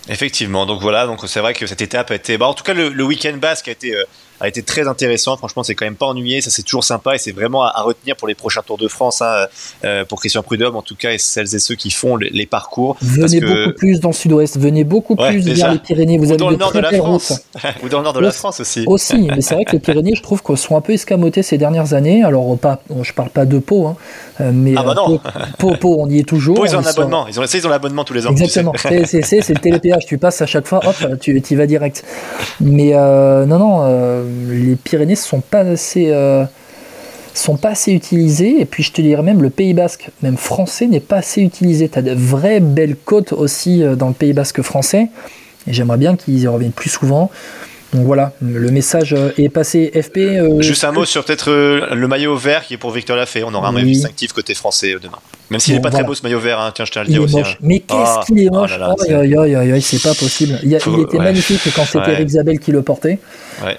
Effectivement, 0.09 0.67
donc 0.67 0.81
voilà, 0.83 1.07
donc 1.07 1.21
c'est 1.27 1.41
vrai 1.41 1.55
que 1.55 1.67
cette 1.67 1.83
étape 1.83 2.11
a 2.11 2.15
été. 2.15 2.37
Bah, 2.39 2.47
en 2.47 2.55
tout 2.55 2.65
cas, 2.65 2.75
le, 2.75 3.05
week-end 3.05 3.37
basque 3.41 3.69
a 3.69 3.73
été. 3.73 3.95
Euh, 3.95 4.05
a 4.41 4.49
été 4.49 4.63
très 4.63 4.89
intéressant. 4.89 5.37
Franchement, 5.37 5.63
c'est 5.63 5.75
quand 5.75 5.85
même 5.85 5.97
pas 5.97 6.07
ennuyé. 6.07 6.41
Ça, 6.41 6.51
c'est 6.51 6.63
toujours 6.63 6.85
sympa 6.85 7.15
et 7.15 7.19
c'est 7.19 7.33
vraiment 7.33 7.65
à, 7.65 7.83
retenir 7.83 8.17
pour 8.17 8.29
les 8.29 8.35
prochains 8.35 8.63
Tours 8.63 8.79
de 8.79 8.89
France, 8.89 9.23
hein, 9.23 9.47
euh, 9.85 10.05
pour 10.05 10.19
Christian 10.21 10.43
Prudhomme, 10.43 10.77
en 10.77 10.83
tout 10.83 10.97
cas, 10.97 11.13
et 11.13 11.19
celles 11.19 11.55
et 11.55 11.59
ceux 11.59 11.77
qui 11.77 11.91
font 11.91 12.17
les, 12.17 12.47
parcours. 12.47 12.97
Venez 13.01 13.41
beaucoup 13.41 13.77
plus 13.77 14.01
dans 14.01 14.11
le 14.11 14.15
sud-ouest, 14.15 14.59
venez 14.59 14.85
beaucoup 14.85 15.17
plus 15.17 15.41
vers 15.41 15.73
les 15.73 15.79
Pyrénées. 15.79 16.19
Vous 16.19 16.27
Ou 16.27 16.31
avez 16.31 16.37
dans 16.37 16.51
le 16.51 16.57
nord 16.57 16.73
de 16.73 16.79
la 16.79 16.93
France. 16.93 17.41
Ou 17.83 17.89
dans 17.89 17.99
le 17.99 18.05
nord 18.05 18.13
de 18.13 18.21
la 18.21 18.31
France 18.31 18.61
aussi. 18.61 18.85
Aussi, 18.87 19.29
mais 19.35 19.41
c'est 19.41 19.55
vrai 19.55 19.65
que 19.65 19.73
les 19.73 19.81
Pyrénées, 19.81 20.15
je 20.15 20.23
trouve 20.23 20.43
qu'elles 20.43 20.57
sont 20.57 20.77
un 20.77 20.81
peu 20.81 20.93
escamotées 20.93 21.43
ces 21.43 21.59
dernières 21.59 21.95
années. 21.95 22.23
Alors, 22.23 22.57
pas, 22.59 22.81
je 23.03 23.13
parle 23.13 23.31
pas 23.31 23.47
de 23.47 23.59
Pau, 23.59 23.87
hein, 23.87 23.97
mais 24.41 24.75
ah 24.77 24.83
bah 24.83 24.95
non. 24.95 25.21
Pau, 25.59 25.97
on 25.99 26.09
y 26.09 26.19
est 26.19 26.29
toujours. 26.29 26.67
Ils 26.67 26.77
ont 26.77 26.81
un 26.81 26.87
abonnement. 26.87 27.27
Ils 27.29 27.41
ont, 27.41 27.45
ils 27.45 27.67
ont 27.67 27.71
l'abonnement 27.71 28.05
tous 28.05 28.15
les 28.15 28.27
ans. 28.27 28.31
Exactement. 28.31 28.73
c'est 28.77 29.49
le 29.49 29.61
télépéage. 29.61 30.07
Tu 30.07 30.19
passes 30.19 30.43
à 30.43 30.47
chaque 30.47 30.67
fois, 30.67 30.81
hop, 30.85 31.19
tu 31.21 31.37
y 31.37 31.55
vas 31.55 31.67
direct. 31.67 32.05
Mais 32.61 32.91
euh, 32.95 33.47
non, 33.47 33.59
non, 33.59 34.25
les 34.49 34.77
Pyrénées 34.77 35.13
ne 35.13 35.17
sont 35.17 35.41
pas 35.41 35.61
assez 35.61 36.11
euh, 36.11 36.45
sont 37.39 37.57
pas 37.57 37.71
assez 37.71 37.93
utilisés 37.93 38.61
et 38.61 38.65
puis 38.65 38.83
je 38.83 38.93
te 38.93 39.01
dirais 39.01 39.23
même 39.23 39.43
le 39.43 39.51
Pays 39.51 39.75
Basque 39.75 40.11
même 40.23 40.37
français 40.37 40.87
n'est 40.87 41.01
pas 41.01 41.17
assez 41.17 41.43
utilisé 41.43 41.89
tu 41.89 41.99
as 41.99 42.03
de 42.03 42.13
vraies 42.13 42.61
belles 42.61 42.97
côtes 42.97 43.33
aussi 43.33 43.83
euh, 43.83 43.95
dans 43.95 44.09
le 44.09 44.15
Pays 44.15 44.33
Basque 44.33 44.63
français 44.63 45.11
et 45.67 45.73
j'aimerais 45.73 45.99
bien 45.99 46.17
qu'ils 46.17 46.41
y 46.41 46.47
reviennent 46.47 46.73
plus 46.73 46.91
souvent 46.91 47.31
donc 47.97 48.07
voilà, 48.07 48.33
le 48.43 48.71
message 48.71 49.15
euh, 49.15 49.33
est 49.39 49.49
passé 49.49 49.91
FP. 49.91 50.61
Juste 50.61 50.85
un 50.85 50.93
mot 50.93 51.05
sur 51.05 51.25
peut-être 51.25 51.51
le 51.51 52.09
maillot 52.09 52.37
vert 52.37 52.65
qui 52.65 52.75
est 52.75 52.77
pour 52.77 52.91
Victor 52.91 53.17
Lafay. 53.17 53.43
On 53.43 53.55
aura 53.55 53.69
un 53.69 53.73
maillot 53.73 53.87
distinctif 53.87 54.33
côté 54.33 54.55
français 54.55 54.95
demain. 55.03 55.19
Même 55.51 55.61
s'il 55.61 55.75
n'est 55.75 55.81
pas 55.81 55.91
très 55.91 56.05
beau 56.05 56.15
ce 56.15 56.23
maillot 56.23 56.41
vert, 56.41 56.61
hein. 56.61 56.73
tiens, 56.75 56.85
je 56.85 56.93
tiens 56.93 57.03
à 57.03 57.05
le 57.05 57.11
dire 57.11 57.23
aussi. 57.23 57.41
Hein. 57.41 57.45
Mais 57.61 57.81
qu'est-ce 57.81 58.01
ah, 58.01 58.23
qu'il 58.27 58.39
est 58.41 58.51
moche 58.51 58.73
oh 58.81 59.81
c'est 59.81 60.03
pas 60.03 60.15
possible. 60.15 60.59
Il, 60.63 60.75
était 60.75 61.19
magnifique 61.19 61.61
quand 61.75 61.85
c'était 61.85 62.13
Eric 62.13 62.29
Zabel 62.29 62.59
qui 62.59 62.73
le 62.73 62.83
portait. 62.83 63.19
Ouais. 63.65 63.79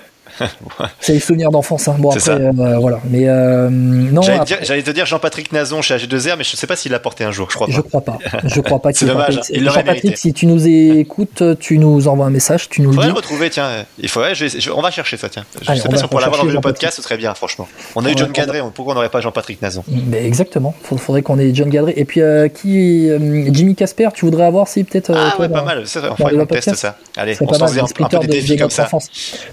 C'est 0.99 1.13
des 1.13 1.19
souvenirs 1.19 1.51
d'enfance. 1.51 1.87
Hein. 1.87 1.95
Bon, 1.99 2.11
après, 2.11 2.31
euh, 2.31 2.77
voilà. 2.79 2.99
Mais 3.09 3.27
euh, 3.27 3.69
non. 3.69 4.21
J'allais 4.21 4.83
te 4.83 4.91
dire 4.91 5.05
Jean-Patrick 5.05 5.51
Nazon 5.51 5.81
chez 5.81 5.95
AG2R, 5.95 6.35
mais 6.37 6.43
je 6.43 6.53
ne 6.53 6.57
sais 6.57 6.67
pas 6.67 6.75
s'il 6.75 6.91
l'a 6.91 6.99
porté 6.99 7.23
un 7.23 7.31
jour. 7.31 7.47
Je 7.49 7.55
crois 7.55 7.67
pas. 7.67 7.73
Je 7.73 7.81
crois 7.81 8.01
pas. 8.01 8.17
Je 8.43 8.61
crois 8.61 8.81
pas. 8.81 8.89
c'est 8.93 9.05
dommage. 9.05 9.39
Jean-Patrick, 9.51 10.17
si 10.17 10.33
tu 10.33 10.45
nous 10.45 10.67
écoutes, 10.67 11.43
tu 11.59 11.77
nous 11.77 12.07
envoies 12.07 12.25
un 12.25 12.31
message, 12.31 12.69
tu 12.69 12.81
nous 12.81 12.91
le 12.91 12.97
dis. 12.97 13.09
retrouver. 13.11 13.49
Tiens, 13.49 13.85
il 13.99 14.09
faudrait. 14.09 14.33
on 14.75 14.81
va 14.81 14.91
chercher 14.91 15.17
ça. 15.17 15.29
Tiens. 15.29 15.45
Je 15.61 15.73
sais 15.73 15.89
pas 15.89 15.97
si 15.97 16.03
on 16.03 16.07
pourrait 16.07 16.23
l'avoir 16.23 16.45
dans 16.45 16.51
le 16.51 16.59
podcast, 16.61 16.97
ce 16.97 17.01
serait 17.01 17.17
bien, 17.17 17.33
franchement. 17.33 17.67
On 17.95 18.05
a 18.05 18.11
eu 18.11 18.17
John 18.17 18.31
Gadré. 18.31 18.61
Pourquoi 18.73 18.93
on 18.93 18.95
n'aurait 18.95 19.09
pas 19.09 19.21
Jean-Patrick 19.21 19.61
Nazon? 19.61 19.83
Mais 19.87 20.25
exactement. 20.25 20.73
Il 20.91 20.97
faudrait 20.97 21.21
qu'on 21.21 21.39
ait 21.39 21.53
John 21.53 21.69
Gadré. 21.69 21.93
Et 21.95 22.05
puis 22.05 22.21
euh, 22.21 22.47
qui, 22.47 23.09
Jimmy 23.51 23.75
Casper, 23.75 24.09
tu 24.13 24.25
voudrais 24.25 24.45
avoir 24.45 24.67
si 24.67 24.83
peut-être. 24.83 25.11
Ah 25.15 25.35
ouais, 25.39 25.49
pas 25.49 25.63
mal. 25.63 25.83
On 25.83 26.15
fera 26.15 26.29
un 26.29 26.45
test 26.45 26.75
ça. 26.75 26.97
Allez, 27.15 27.37
on 27.41 27.53
se 27.53 27.93
peu 27.93 28.19
des 28.19 28.27
défis 28.27 28.57
comme 28.57 28.69
ça. 28.69 28.87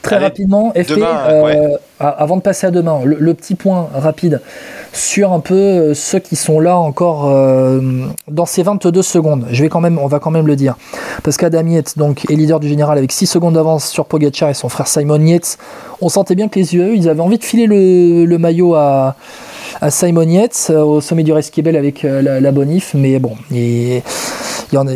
Très 0.03 0.19
rapidement, 0.19 0.73
FP. 0.75 0.99
Euh, 1.01 1.77
avant 2.01 2.37
de 2.37 2.43
passer 2.43 2.67
à 2.67 2.71
demain, 2.71 3.01
le, 3.05 3.35
petit 3.35 3.55
point 3.55 3.89
rapide 3.95 4.41
sur 4.93 5.33
un 5.33 5.41
peu 5.41 5.55
euh, 5.55 5.95
ceux 5.95 6.19
qui 6.19 6.37
sont 6.37 6.61
là 6.61 6.77
encore 6.77 7.31
euh, 7.31 7.81
dans 8.29 8.47
ces 8.47 8.63
22 8.63 9.03
secondes. 9.03 9.47
Je 9.51 9.63
vais 9.63 9.69
quand 9.69 9.81
même, 9.81 9.99
on 9.99 10.07
va 10.07 10.19
quand 10.19 10.31
même 10.31 10.47
le 10.47 10.57
dire. 10.57 10.77
Parce 11.23 11.37
qu'Adam 11.37 11.67
Yates 11.67 11.97
donc, 11.97 12.29
est 12.31 12.35
leader 12.35 12.61
du 12.61 12.69
général 12.69 12.99
avec 12.99 13.13
6 13.13 13.27
secondes 13.27 13.55
d'avance 13.55 13.89
sur 13.89 14.07
Pogacar 14.07 14.51
et 14.51 14.55
son 14.55 14.69
frère 14.69 14.89
Simon 14.89 15.21
Yates. 15.25 15.59
On 16.01 16.09
sentait 16.09 16.35
bien 16.35 16.49
que 16.49 16.59
les 16.59 16.75
yeux, 16.75 16.95
ils 16.97 17.09
avaient 17.09 17.21
envie 17.21 17.39
de 17.39 17.45
filer 17.45 17.67
le, 17.67 18.39
maillot 18.39 18.75
à, 18.75 19.17
Simon 19.89 20.29
Yates 20.29 20.71
au 20.71 21.01
sommet 21.01 21.23
du 21.23 21.33
Resquibel 21.33 21.77
avec 21.77 22.03
la, 22.03 22.53
bonif. 22.53 22.93
Mais 22.95 23.19
bon, 23.19 23.37
il 23.51 24.03
y 24.73 24.77
en 24.77 24.87
a 24.89 24.93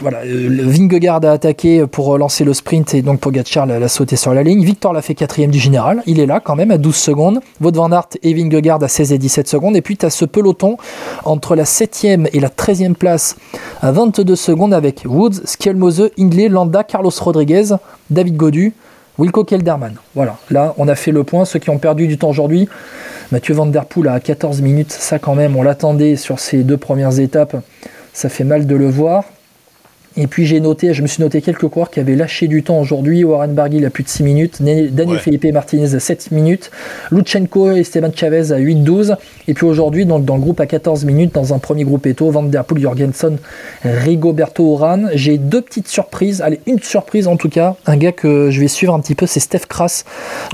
voilà, 0.00 0.24
le 0.24 0.62
Vingegaard 0.62 1.24
a 1.24 1.32
attaqué 1.32 1.86
pour 1.86 2.16
lancer 2.16 2.44
le 2.44 2.54
sprint 2.54 2.94
et 2.94 3.02
donc 3.02 3.20
Pogacar 3.20 3.66
l'a 3.66 3.88
sauté 3.88 4.16
sur 4.16 4.32
la 4.32 4.42
ligne. 4.42 4.64
Victor 4.64 4.92
l'a 4.92 5.02
fait 5.02 5.14
quatrième 5.14 5.50
du 5.50 5.58
général. 5.58 6.02
Il 6.06 6.18
est 6.18 6.26
là 6.26 6.40
quand 6.40 6.56
même 6.56 6.70
à 6.70 6.78
12 6.78 6.94
secondes. 6.96 7.40
Wout 7.60 7.72
van 7.72 7.92
Aert 7.92 8.08
et 8.22 8.32
Vingegaard 8.32 8.82
à 8.82 8.88
16 8.88 9.12
et 9.12 9.18
17 9.18 9.46
secondes. 9.46 9.76
Et 9.76 9.82
puis 9.82 9.96
tu 9.96 10.06
as 10.06 10.10
ce 10.10 10.24
peloton 10.24 10.76
entre 11.24 11.54
la 11.54 11.64
7e 11.64 12.28
et 12.32 12.40
la 12.40 12.48
13e 12.48 12.94
place 12.94 13.36
à 13.82 13.92
22 13.92 14.34
secondes 14.34 14.72
avec 14.72 15.02
Woods, 15.04 15.44
Skjelmose, 15.44 16.10
Hindley, 16.18 16.48
Landa, 16.48 16.84
Carlos 16.84 17.12
Rodriguez, 17.20 17.74
David 18.10 18.36
Godu, 18.36 18.72
Wilco 19.18 19.44
Kelderman. 19.44 19.96
Voilà, 20.14 20.38
là 20.50 20.74
on 20.78 20.88
a 20.88 20.94
fait 20.94 21.12
le 21.12 21.22
point. 21.22 21.44
Ceux 21.44 21.58
qui 21.58 21.68
ont 21.68 21.78
perdu 21.78 22.08
du 22.08 22.16
temps 22.16 22.30
aujourd'hui, 22.30 22.66
Mathieu 23.30 23.54
Van 23.54 23.66
Der 23.66 23.84
Poel 23.84 24.08
à 24.08 24.20
14 24.20 24.62
minutes, 24.62 24.90
ça 24.90 25.18
quand 25.18 25.34
même, 25.34 25.54
on 25.54 25.62
l'attendait 25.62 26.16
sur 26.16 26.38
ces 26.38 26.64
deux 26.64 26.78
premières 26.78 27.20
étapes. 27.20 27.56
Ça 28.14 28.28
fait 28.28 28.44
mal 28.44 28.66
de 28.66 28.74
le 28.74 28.88
voir. 28.88 29.24
Et 30.16 30.26
puis 30.26 30.46
j'ai 30.46 30.60
noté, 30.60 30.92
je 30.94 31.02
me 31.02 31.06
suis 31.06 31.22
noté 31.22 31.40
quelques 31.40 31.68
coureurs 31.68 31.90
qui 31.90 32.00
avaient 32.00 32.16
lâché 32.16 32.48
du 32.48 32.62
temps 32.62 32.78
aujourd'hui. 32.80 33.24
Warren 33.24 33.52
Barguil 33.52 33.84
a 33.86 33.90
plus 33.90 34.04
de 34.04 34.08
6 34.08 34.22
minutes, 34.22 34.62
Daniel 34.62 35.18
Felipe 35.18 35.44
Martinez 35.52 35.94
à 35.94 36.00
7 36.00 36.30
minutes, 36.30 36.70
Luchenko 37.10 37.72
et 37.72 37.80
Esteban 37.80 38.10
Chavez 38.14 38.52
à 38.52 38.58
8-12. 38.58 39.16
Et 39.48 39.54
puis 39.54 39.66
aujourd'hui, 39.66 40.06
dans, 40.06 40.18
dans, 40.18 40.36
le 40.36 40.40
groupe 40.40 40.60
à 40.60 40.66
14 40.66 41.04
minutes, 41.04 41.34
dans 41.34 41.54
un 41.54 41.58
premier 41.58 41.84
groupe 41.84 42.06
Eto, 42.06 42.30
Van 42.30 42.42
Der 42.42 42.64
Poel, 42.64 42.82
Jorgensen, 42.82 43.38
Rigoberto 43.84 44.74
Oran. 44.74 45.04
J'ai 45.14 45.38
deux 45.38 45.60
petites 45.60 45.88
surprises, 45.88 46.42
allez, 46.42 46.60
une 46.66 46.80
surprise 46.80 47.26
en 47.26 47.36
tout 47.36 47.48
cas. 47.48 47.76
Un 47.86 47.96
gars 47.96 48.12
que 48.12 48.50
je 48.50 48.60
vais 48.60 48.68
suivre 48.68 48.94
un 48.94 49.00
petit 49.00 49.14
peu, 49.14 49.26
c'est 49.26 49.40
Steph 49.40 49.66
Kras 49.68 50.04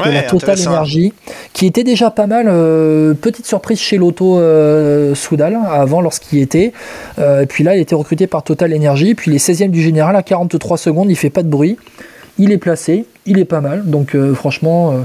de 0.04 0.10
la 0.10 0.22
Total 0.22 0.56
Energy, 0.66 1.12
qui 1.52 1.66
était 1.66 1.84
déjà 1.84 2.10
pas 2.10 2.26
mal. 2.26 2.46
Euh, 2.48 3.14
petite 3.14 3.46
surprise 3.46 3.78
chez 3.78 3.96
l'Auto 3.96 4.38
euh, 4.38 5.14
Soudal 5.14 5.58
avant 5.70 6.00
lorsqu'il 6.00 6.40
était. 6.40 6.72
Euh, 7.18 7.42
et 7.42 7.46
puis 7.46 7.64
là, 7.64 7.76
il 7.76 7.80
était 7.80 7.94
recruté 7.94 8.26
par 8.26 8.42
Total 8.42 8.74
Energy. 8.74 9.14
Puis 9.14 9.30
les 9.30 9.38
16e 9.48 9.70
du 9.70 9.80
général 9.80 10.14
à 10.14 10.22
43 10.22 10.76
secondes, 10.76 11.10
il 11.10 11.16
fait 11.16 11.30
pas 11.30 11.42
de 11.42 11.48
bruit. 11.48 11.78
Il 12.40 12.52
est 12.52 12.58
placé, 12.58 13.04
il 13.26 13.40
est 13.40 13.44
pas 13.44 13.60
mal, 13.60 13.82
donc 13.84 14.14
euh, 14.14 14.32
franchement, 14.32 14.92
euh, 14.92 15.00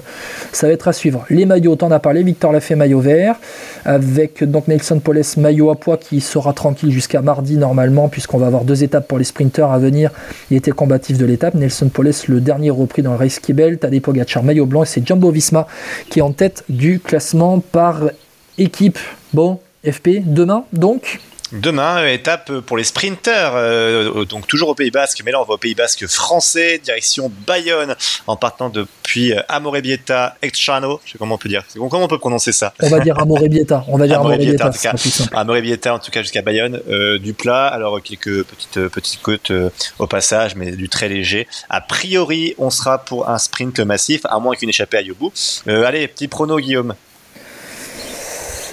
ça 0.51 0.67
va 0.67 0.73
être 0.73 0.87
à 0.87 0.93
suivre. 0.93 1.25
Les 1.31 1.47
maillots, 1.47 1.75
t'en 1.75 1.89
as 1.89 1.97
parlé, 1.97 2.21
Victor 2.21 2.51
l'a 2.51 2.59
fait 2.59 2.75
maillot 2.75 2.99
vert, 2.99 3.37
avec 3.85 4.43
donc 4.43 4.67
Nelson 4.67 4.99
Poles 4.99 5.23
maillot 5.37 5.71
à 5.71 5.75
poids 5.75 5.97
qui 5.97 6.21
sera 6.21 6.53
tranquille 6.53 6.91
jusqu'à 6.91 7.23
mardi 7.23 7.57
normalement, 7.57 8.07
puisqu'on 8.07 8.37
va 8.37 8.45
avoir 8.45 8.65
deux 8.65 8.83
étapes 8.83 9.07
pour 9.07 9.17
les 9.17 9.23
sprinteurs 9.23 9.71
à 9.71 9.79
venir. 9.79 10.11
Il 10.51 10.57
était 10.57 10.69
combatif 10.69 11.17
de 11.17 11.25
l'étape. 11.25 11.55
Nelson 11.55 11.89
Poles, 11.89 12.11
le 12.27 12.39
dernier 12.39 12.69
repris 12.69 13.01
dans 13.01 13.13
le 13.13 13.17
Race 13.17 13.39
Kibel, 13.39 13.79
Tadej 13.79 14.01
Pogacar 14.01 14.43
maillot 14.43 14.67
blanc, 14.67 14.83
et 14.83 14.87
c'est 14.87 15.07
Jumbo 15.07 15.31
Visma 15.31 15.65
qui 16.11 16.19
est 16.19 16.23
en 16.23 16.33
tête 16.33 16.65
du 16.69 16.99
classement 16.99 17.59
par 17.59 18.11
équipe. 18.59 18.99
Bon, 19.33 19.57
FP, 19.89 20.21
demain 20.23 20.65
donc 20.71 21.19
Demain, 21.53 22.07
étape 22.07 22.51
pour 22.61 22.77
les 22.77 22.83
sprinters, 22.83 23.51
euh, 23.53 24.25
donc 24.25 24.47
toujours 24.47 24.69
au 24.69 24.73
Pays 24.73 24.89
Basque, 24.89 25.21
mais 25.23 25.31
là 25.31 25.39
on 25.39 25.43
va 25.43 25.53
au 25.53 25.57
Pays 25.59 25.75
Basque 25.75 26.07
français, 26.07 26.79
direction 26.83 27.31
Bayonne, 27.45 27.95
en 28.25 28.35
partant 28.35 28.69
depuis 28.69 29.33
Amorebieta, 29.49 30.35
Extrano, 30.41 30.99
je 31.05 31.11
sais 31.11 31.17
comment 31.19 31.35
on 31.35 31.37
peut 31.37 31.49
dire, 31.49 31.63
comment 31.75 32.05
on 32.05 32.07
peut 32.07 32.17
prononcer 32.17 32.53
ça? 32.53 32.73
On 32.81 32.89
va 32.89 32.99
dire 33.01 33.19
Amorebieta, 33.19 33.85
on 33.87 33.99
va 33.99 34.07
dire 34.07 34.19
Amorebieta, 34.19 34.67
en 34.67 34.71
tout 34.71 34.79
cas, 34.79 34.95
Amorebieta 35.33 35.93
en 35.93 35.99
tout 35.99 36.09
cas 36.09 36.23
jusqu'à 36.23 36.41
Bayonne, 36.41 36.81
euh, 36.89 37.19
du 37.19 37.35
plat, 37.35 37.67
alors 37.67 38.01
quelques 38.01 38.45
petites 38.45 38.87
petites 38.87 39.21
côtes 39.21 39.51
euh, 39.51 39.69
au 39.99 40.07
passage, 40.07 40.55
mais 40.55 40.71
du 40.71 40.89
très 40.89 41.07
léger. 41.07 41.47
A 41.69 41.81
priori, 41.81 42.55
on 42.57 42.71
sera 42.71 42.97
pour 42.97 43.29
un 43.29 43.37
sprint 43.37 43.79
massif, 43.79 44.21
à 44.25 44.39
moins 44.39 44.55
qu'une 44.55 44.69
échappée 44.69 44.97
à 44.97 45.01
Yobu. 45.01 45.27
allez, 45.67 46.07
petit 46.07 46.27
prono 46.27 46.57
Guillaume. 46.57 46.95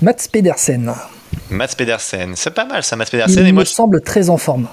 Mats 0.00 0.28
Pedersen. 0.32 0.94
Mats 1.50 1.74
Pedersen, 1.76 2.34
c'est 2.36 2.50
pas 2.50 2.64
mal 2.64 2.82
ça, 2.82 2.96
Mats 2.96 3.06
Pedersen. 3.06 3.46
Il 3.46 3.54
me 3.54 3.64
semble 3.64 4.00
très 4.02 4.30
en 4.30 4.36
forme. 4.36 4.68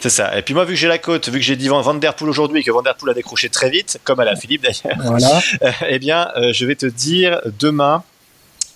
C'est 0.00 0.10
ça. 0.10 0.36
Et 0.36 0.42
puis 0.42 0.52
moi, 0.52 0.64
vu 0.64 0.74
que 0.74 0.80
j'ai 0.80 0.88
la 0.88 0.98
côte, 0.98 1.28
vu 1.28 1.38
que 1.38 1.44
j'ai 1.44 1.54
dit 1.54 1.68
Van 1.68 1.94
Der 1.94 2.14
Poel 2.14 2.28
aujourd'hui 2.28 2.60
et 2.60 2.64
que 2.64 2.72
Van 2.72 2.82
Der 2.82 2.96
Poel 2.96 3.12
a 3.12 3.14
décroché 3.14 3.48
très 3.48 3.70
vite, 3.70 4.00
comme 4.02 4.18
à 4.18 4.24
la 4.24 4.34
Philippe 4.34 4.62
d'ailleurs, 4.62 4.98
voilà. 5.00 5.40
eh 5.88 5.98
bien, 6.00 6.32
euh, 6.36 6.52
je 6.52 6.66
vais 6.66 6.74
te 6.74 6.86
dire 6.86 7.40
demain, 7.60 8.02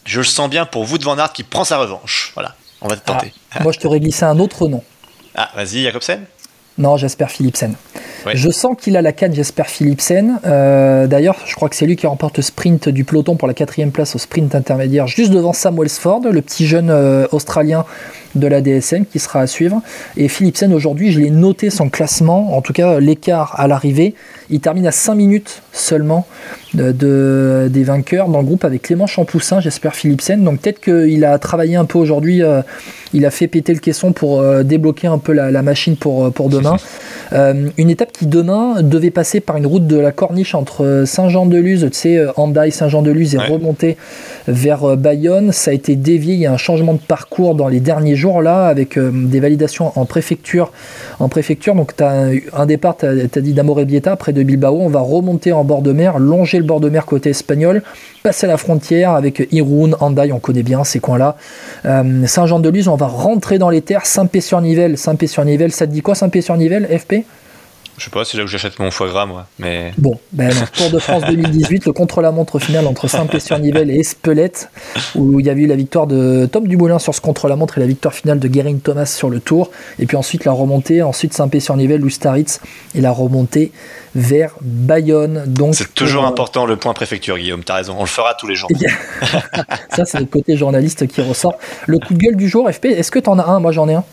je 0.04 0.20
le 0.20 0.24
sens 0.24 0.48
bien 0.48 0.66
pour 0.66 0.84
vous 0.84 0.98
de 0.98 1.04
Van 1.04 1.18
Aert 1.18 1.32
qui 1.32 1.42
prend 1.42 1.64
sa 1.64 1.78
revanche. 1.78 2.30
Voilà, 2.34 2.54
on 2.80 2.86
va 2.86 2.96
te 2.96 3.04
tenter. 3.04 3.32
Ah, 3.50 3.64
moi, 3.64 3.72
je 3.72 3.80
t'aurais 3.80 3.98
glissé 3.98 4.24
un 4.24 4.38
autre 4.38 4.68
nom. 4.68 4.84
Ah, 5.34 5.50
vas-y, 5.56 5.82
Jacobsen 5.82 6.24
non, 6.78 6.96
j'espère 6.96 7.30
Philipsen. 7.30 7.74
Je 8.34 8.50
sens 8.50 8.76
qu'il 8.78 8.96
a 8.96 9.02
la 9.02 9.12
canne, 9.12 9.34
j'espère 9.34 9.68
Philipsen. 9.68 10.40
Euh, 10.44 11.06
D'ailleurs, 11.06 11.36
je 11.46 11.54
crois 11.54 11.68
que 11.68 11.76
c'est 11.76 11.86
lui 11.86 11.96
qui 11.96 12.06
remporte 12.06 12.36
le 12.36 12.42
sprint 12.42 12.88
du 12.88 13.04
peloton 13.04 13.36
pour 13.36 13.48
la 13.48 13.54
quatrième 13.54 13.92
place 13.92 14.14
au 14.14 14.18
sprint 14.18 14.54
intermédiaire, 14.54 15.06
juste 15.06 15.32
devant 15.32 15.52
Sam 15.52 15.78
Wellsford, 15.78 16.22
le 16.30 16.42
petit 16.42 16.66
jeune 16.66 16.90
euh, 16.90 17.26
australien 17.32 17.84
de 18.36 18.46
la 18.46 18.60
DSM 18.60 19.04
qui 19.06 19.18
sera 19.18 19.40
à 19.40 19.46
suivre. 19.46 19.82
Et 20.16 20.28
Philipsen, 20.28 20.72
aujourd'hui, 20.72 21.12
je 21.12 21.20
l'ai 21.20 21.30
noté 21.30 21.70
son 21.70 21.88
classement, 21.88 22.56
en 22.56 22.62
tout 22.62 22.72
cas 22.72 23.00
l'écart 23.00 23.58
à 23.58 23.66
l'arrivée. 23.66 24.14
Il 24.50 24.60
termine 24.60 24.86
à 24.86 24.92
5 24.92 25.14
minutes 25.14 25.62
seulement 25.72 26.26
de, 26.74 27.68
des 27.70 27.82
vainqueurs 27.82 28.28
dans 28.28 28.40
le 28.40 28.44
groupe 28.44 28.64
avec 28.64 28.82
Clément 28.82 29.06
Champoussin, 29.06 29.60
j'espère 29.60 29.94
Philipsen. 29.94 30.42
Donc 30.44 30.60
peut-être 30.60 30.80
qu'il 30.80 31.24
a 31.24 31.38
travaillé 31.38 31.76
un 31.76 31.84
peu 31.84 31.98
aujourd'hui, 31.98 32.42
euh, 32.42 32.62
il 33.12 33.26
a 33.26 33.30
fait 33.30 33.48
péter 33.48 33.72
le 33.72 33.80
caisson 33.80 34.12
pour 34.12 34.40
euh, 34.40 34.62
débloquer 34.62 35.06
un 35.06 35.18
peu 35.18 35.32
la, 35.32 35.50
la 35.50 35.62
machine 35.62 35.96
pour, 35.96 36.32
pour 36.32 36.48
demain. 36.48 36.76
Euh, 37.32 37.68
une 37.76 37.90
étape 37.90 38.12
qui 38.12 38.26
demain 38.26 38.82
devait 38.82 39.10
passer 39.10 39.40
par 39.40 39.56
une 39.56 39.66
route 39.66 39.86
de 39.86 39.96
la 39.96 40.12
Corniche 40.12 40.54
entre 40.54 41.04
Saint-Jean-de-Luz, 41.06 41.88
tu 41.90 41.96
sais, 41.96 42.26
Andaille, 42.36 42.72
Saint-Jean-de-Luz 42.72 43.34
et 43.34 43.38
remonter 43.38 43.96
vers 44.48 44.96
Bayonne. 44.96 45.52
Ça 45.52 45.70
a 45.70 45.74
été 45.74 45.96
dévié, 45.96 46.34
il 46.34 46.40
y 46.40 46.46
a 46.46 46.52
un 46.52 46.56
changement 46.56 46.94
de 46.94 46.98
parcours 46.98 47.54
dans 47.54 47.68
les 47.68 47.80
derniers 47.80 48.16
jours 48.16 48.42
là 48.42 48.66
avec 48.66 48.98
des 48.98 49.40
validations 49.40 49.92
en 49.98 50.04
préfecture. 50.04 50.72
En 51.18 51.28
préfecture, 51.28 51.74
donc 51.74 51.96
tu 51.96 52.04
as 52.04 52.30
un 52.52 52.66
départ, 52.66 52.96
tu 52.96 53.06
as, 53.06 53.40
dit 53.40 53.52
d'Amorebieta 53.52 54.16
près 54.16 54.32
de 54.32 54.42
Bilbao, 54.42 54.78
on 54.80 54.88
va 54.88 55.00
remonter 55.00 55.52
en 55.52 55.64
bord 55.64 55.82
de 55.82 55.92
mer, 55.92 56.18
longer 56.18 56.58
le 56.58 56.64
bord 56.64 56.80
de 56.80 56.88
mer 56.88 57.06
côté 57.06 57.30
espagnol, 57.30 57.82
passer 58.22 58.46
la 58.46 58.56
frontière 58.56 59.12
avec 59.12 59.48
Irun, 59.52 59.92
Andaille, 60.00 60.32
on 60.32 60.38
connaît 60.38 60.62
bien 60.62 60.84
ces 60.84 61.00
coins-là. 61.00 61.36
Saint-Jean-de-Luz, 61.84 62.88
on 62.88 62.96
va 62.96 63.06
rentrer 63.06 63.58
dans 63.58 63.70
les 63.70 63.82
terres, 63.82 64.06
Saint-Pé-sur-Nivelle, 64.06 64.98
Saint-Pé-sur-Nivelle, 64.98 65.72
ça 65.72 65.86
te 65.86 65.92
dit 65.92 66.02
quoi 66.02 66.14
Saint-Pé-sur-Nivelle, 66.14 66.86
FP 66.86 67.16
je 67.98 68.04
sais 68.04 68.10
pas, 68.10 68.24
c'est 68.24 68.36
là 68.36 68.44
où 68.44 68.46
j'achète 68.46 68.78
mon 68.78 68.90
foie 68.90 69.08
gras, 69.08 69.24
moi. 69.24 69.46
Mais... 69.58 69.92
Bon, 69.96 70.18
ben 70.32 70.52
Tour 70.74 70.90
de 70.90 70.98
France 70.98 71.24
2018, 71.24 71.86
le 71.86 71.92
contre-la-montre 71.92 72.58
final 72.58 72.86
entre 72.86 73.08
Saint-Pé-sur-Nivelle 73.08 73.90
et 73.90 74.00
Espelette, 74.00 74.68
où 75.14 75.40
il 75.40 75.46
y 75.46 75.50
a 75.50 75.54
eu 75.54 75.66
la 75.66 75.76
victoire 75.76 76.06
de 76.06 76.46
Tom 76.50 76.68
Dumoulin 76.68 76.98
sur 76.98 77.14
ce 77.14 77.20
contre-la-montre 77.20 77.78
et 77.78 77.80
la 77.80 77.86
victoire 77.86 78.12
finale 78.12 78.38
de 78.38 78.48
Guérin 78.48 78.76
Thomas 78.76 79.06
sur 79.06 79.30
le 79.30 79.40
Tour. 79.40 79.70
Et 79.98 80.06
puis 80.06 80.16
ensuite 80.16 80.44
la 80.44 80.52
remontée, 80.52 81.02
ensuite 81.02 81.32
Saint-Pé-sur-Nivelle, 81.32 82.02
Lustaritz, 82.02 82.60
et 82.94 83.00
la 83.00 83.12
remontée 83.12 83.72
vers 84.14 84.54
Bayonne. 84.60 85.44
Donc 85.46 85.74
c'est 85.74 85.94
toujours 85.94 86.26
important 86.26 86.66
le 86.66 86.76
point 86.76 86.92
préfecture, 86.92 87.38
Guillaume. 87.38 87.64
T'as 87.64 87.76
raison, 87.76 87.94
on 87.96 88.02
le 88.02 88.08
fera 88.08 88.34
tous 88.34 88.46
les 88.46 88.56
jours. 88.56 88.70
Ça, 89.94 90.04
c'est 90.04 90.18
le 90.18 90.26
côté 90.26 90.56
journaliste 90.56 91.06
qui 91.06 91.22
ressort. 91.22 91.54
Le 91.86 91.98
coup 91.98 92.14
de 92.14 92.18
gueule 92.18 92.36
du 92.36 92.48
jour, 92.48 92.70
FP, 92.70 92.86
est-ce 92.86 93.10
que 93.10 93.18
t'en 93.18 93.38
as 93.38 93.46
un? 93.46 93.60
Moi, 93.60 93.72
j'en 93.72 93.88
ai 93.88 93.94
un. 93.94 94.04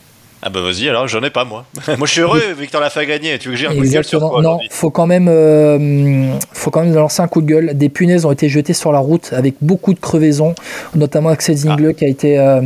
Ah 0.46 0.50
bah 0.50 0.60
vas-y, 0.60 0.90
alors 0.90 1.08
j'en 1.08 1.24
ai 1.24 1.30
pas 1.30 1.46
moi. 1.46 1.64
moi 1.98 2.06
je 2.06 2.12
suis 2.12 2.20
heureux, 2.20 2.42
Victor 2.60 2.82
l'a 2.82 2.90
fait 2.90 3.06
gagner. 3.06 3.40
Tu 3.40 3.48
veux 3.48 3.54
que 3.54 3.60
j'ai 3.62 3.68
un 3.68 3.74
coup 3.74 3.82
de 3.82 3.88
gueule 3.90 4.04
sur 4.04 4.20
quoi 4.20 4.42
Non, 4.42 4.60
faut 4.70 4.90
quand 4.90 5.08
même, 5.08 5.30
euh, 5.30 6.38
faut 6.52 6.70
quand 6.70 6.84
même 6.84 6.94
lancer 6.94 7.22
un 7.22 7.30
coup 7.30 7.42
de 7.42 7.48
gueule. 7.48 7.78
Des 7.78 7.88
punaises 7.88 8.26
ont 8.26 8.32
été 8.34 8.50
jetées 8.50 8.74
sur 8.74 8.92
la 8.92 9.00
route 9.00 9.32
avec 9.32 9.56
beaucoup 9.62 9.94
de 9.94 10.02
crevaisons, 10.02 10.54
notamment 10.96 11.30
Axel 11.30 11.56
Zingle 11.56 11.92
ah. 11.92 11.94
qui 11.94 12.04
a 12.04 12.08
été, 12.10 12.40
euh, 12.40 12.60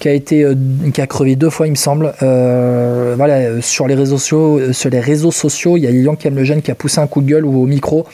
qui 0.00 0.08
a 0.08 0.12
été, 0.12 0.42
euh, 0.42 0.56
qui 0.92 1.00
a 1.00 1.06
crevé 1.06 1.36
deux 1.36 1.48
fois 1.48 1.68
il 1.68 1.70
me 1.70 1.76
semble. 1.76 2.12
voilà, 2.18 3.60
sur 3.60 3.86
les 3.86 3.94
réseaux 3.94 4.18
sociaux, 4.18 4.72
sur 4.72 4.90
les 4.90 4.98
réseaux 4.98 5.30
sociaux, 5.30 5.76
il 5.76 5.84
y 5.84 5.86
a 5.86 5.92
Lilian 5.92 6.16
Kelmegen 6.16 6.60
qui 6.60 6.72
a 6.72 6.74
poussé 6.74 6.98
un 6.98 7.06
coup 7.06 7.20
de 7.20 7.28
gueule 7.28 7.44
ou 7.44 7.62
au 7.62 7.66
micro 7.66 8.04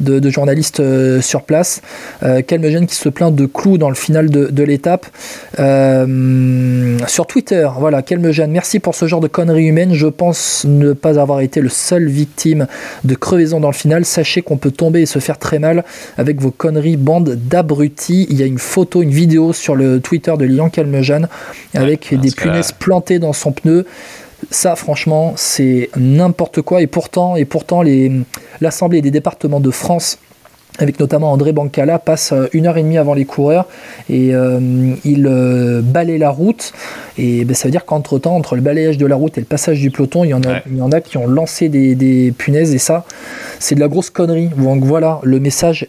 de, 0.00 0.30
journalistes 0.30 0.82
sur 1.20 1.42
place. 1.42 1.80
Kelmegen 2.48 2.88
qui 2.88 2.96
se 2.96 3.08
plaint 3.08 3.32
de 3.32 3.46
clous 3.46 3.78
dans 3.78 3.88
le 3.88 3.94
final 3.94 4.30
de, 4.30 4.46
de 4.46 4.62
l'étape. 4.64 5.06
sur 7.06 7.26
Twitter, 7.28 7.68
voilà, 7.78 8.02
Kelmegen 8.02 8.47
merci 8.48 8.80
pour 8.80 8.94
ce 8.94 9.06
genre 9.06 9.20
de 9.20 9.28
conneries 9.28 9.66
humaines. 9.66 9.94
Je 9.94 10.06
pense 10.06 10.64
ne 10.66 10.92
pas 10.92 11.18
avoir 11.18 11.40
été 11.40 11.60
le 11.60 11.68
seul 11.68 12.08
victime 12.08 12.66
de 13.04 13.14
crevaison 13.14 13.60
dans 13.60 13.68
le 13.68 13.74
final. 13.74 14.04
Sachez 14.04 14.42
qu'on 14.42 14.56
peut 14.56 14.70
tomber 14.70 15.02
et 15.02 15.06
se 15.06 15.18
faire 15.18 15.38
très 15.38 15.58
mal 15.58 15.84
avec 16.16 16.40
vos 16.40 16.50
conneries, 16.50 16.96
bande 16.96 17.30
d'abrutis. 17.30 18.26
Il 18.30 18.38
y 18.38 18.42
a 18.42 18.46
une 18.46 18.58
photo, 18.58 19.02
une 19.02 19.10
vidéo 19.10 19.52
sur 19.52 19.74
le 19.74 20.00
Twitter 20.00 20.34
de 20.38 20.44
Lilian 20.44 20.70
Calmejean 20.70 21.28
avec 21.74 22.14
des 22.18 22.30
punaises 22.30 22.72
plantées 22.72 23.18
dans 23.18 23.32
son 23.32 23.52
pneu. 23.52 23.86
Ça, 24.50 24.76
franchement, 24.76 25.34
c'est 25.36 25.90
n'importe 25.96 26.62
quoi. 26.62 26.80
Et 26.80 26.86
pourtant, 26.86 27.36
et 27.36 27.44
pourtant 27.44 27.82
l'Assemblée 28.60 29.02
des 29.02 29.10
départements 29.10 29.60
de 29.60 29.70
France 29.70 30.18
avec 30.78 31.00
notamment 31.00 31.32
André 31.32 31.52
Bancala, 31.52 31.98
passe 31.98 32.32
euh, 32.32 32.46
une 32.52 32.66
heure 32.66 32.76
et 32.76 32.82
demie 32.82 32.98
avant 32.98 33.14
les 33.14 33.24
coureurs 33.24 33.66
et 34.08 34.34
euh, 34.34 34.94
il 35.04 35.26
euh, 35.26 35.82
balaye 35.82 36.18
la 36.18 36.30
route. 36.30 36.72
Et 37.18 37.44
ben, 37.44 37.54
ça 37.54 37.68
veut 37.68 37.72
dire 37.72 37.84
qu'entre-temps, 37.84 38.34
entre 38.34 38.54
le 38.54 38.62
balayage 38.62 38.96
de 38.96 39.06
la 39.06 39.16
route 39.16 39.36
et 39.36 39.40
le 39.40 39.46
passage 39.46 39.80
du 39.80 39.90
peloton, 39.90 40.24
il 40.24 40.28
y 40.28 40.34
en 40.34 40.42
a, 40.42 40.62
il 40.66 40.76
y 40.76 40.82
en 40.82 40.92
a 40.92 41.00
qui 41.00 41.16
ont 41.18 41.26
lancé 41.26 41.68
des, 41.68 42.32
punaises 42.36 42.74
et 42.74 42.78
ça, 42.78 43.04
c'est 43.58 43.74
de 43.74 43.80
la 43.80 43.88
grosse 43.88 44.10
connerie. 44.10 44.50
Donc 44.56 44.84
voilà, 44.84 45.20
le 45.24 45.40
message 45.40 45.88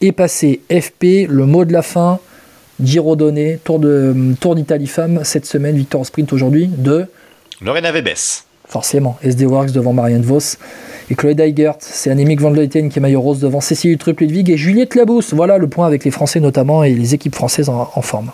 est 0.00 0.12
passé. 0.12 0.60
FP, 0.70 1.26
le 1.28 1.46
mot 1.46 1.64
de 1.64 1.72
la 1.72 1.82
fin, 1.82 2.18
Giro 2.82 3.16
donné, 3.16 3.58
Tour 3.64 3.78
d'Italie 3.80 4.36
Tour 4.86 4.94
Femme 4.94 5.20
cette 5.24 5.46
semaine, 5.46 5.76
victoire 5.76 6.02
au 6.02 6.04
sprint 6.04 6.32
aujourd'hui 6.32 6.68
de 6.68 7.06
Lorena 7.62 7.90
Vebes. 7.90 8.45
Forcément. 8.76 9.16
SD 9.22 9.46
Works 9.46 9.72
devant 9.72 9.94
Marianne 9.94 10.20
Vos. 10.20 10.58
Et 11.08 11.14
Chloé 11.14 11.34
Eigert, 11.38 11.76
c'est 11.78 12.10
Annemiek 12.10 12.38
van 12.42 12.50
Vleuten 12.50 12.90
qui 12.90 12.98
est 12.98 13.00
maillot 13.00 13.22
rose 13.22 13.40
devant 13.40 13.62
Cécile 13.62 13.96
Trupp-Ludwig 13.96 14.50
et 14.50 14.58
Juliette 14.58 14.94
Labousse. 14.94 15.32
Voilà 15.32 15.56
le 15.56 15.66
point 15.66 15.86
avec 15.86 16.04
les 16.04 16.10
Français 16.10 16.40
notamment 16.40 16.84
et 16.84 16.92
les 16.92 17.14
équipes 17.14 17.34
françaises 17.34 17.70
en, 17.70 18.02
forme. 18.02 18.32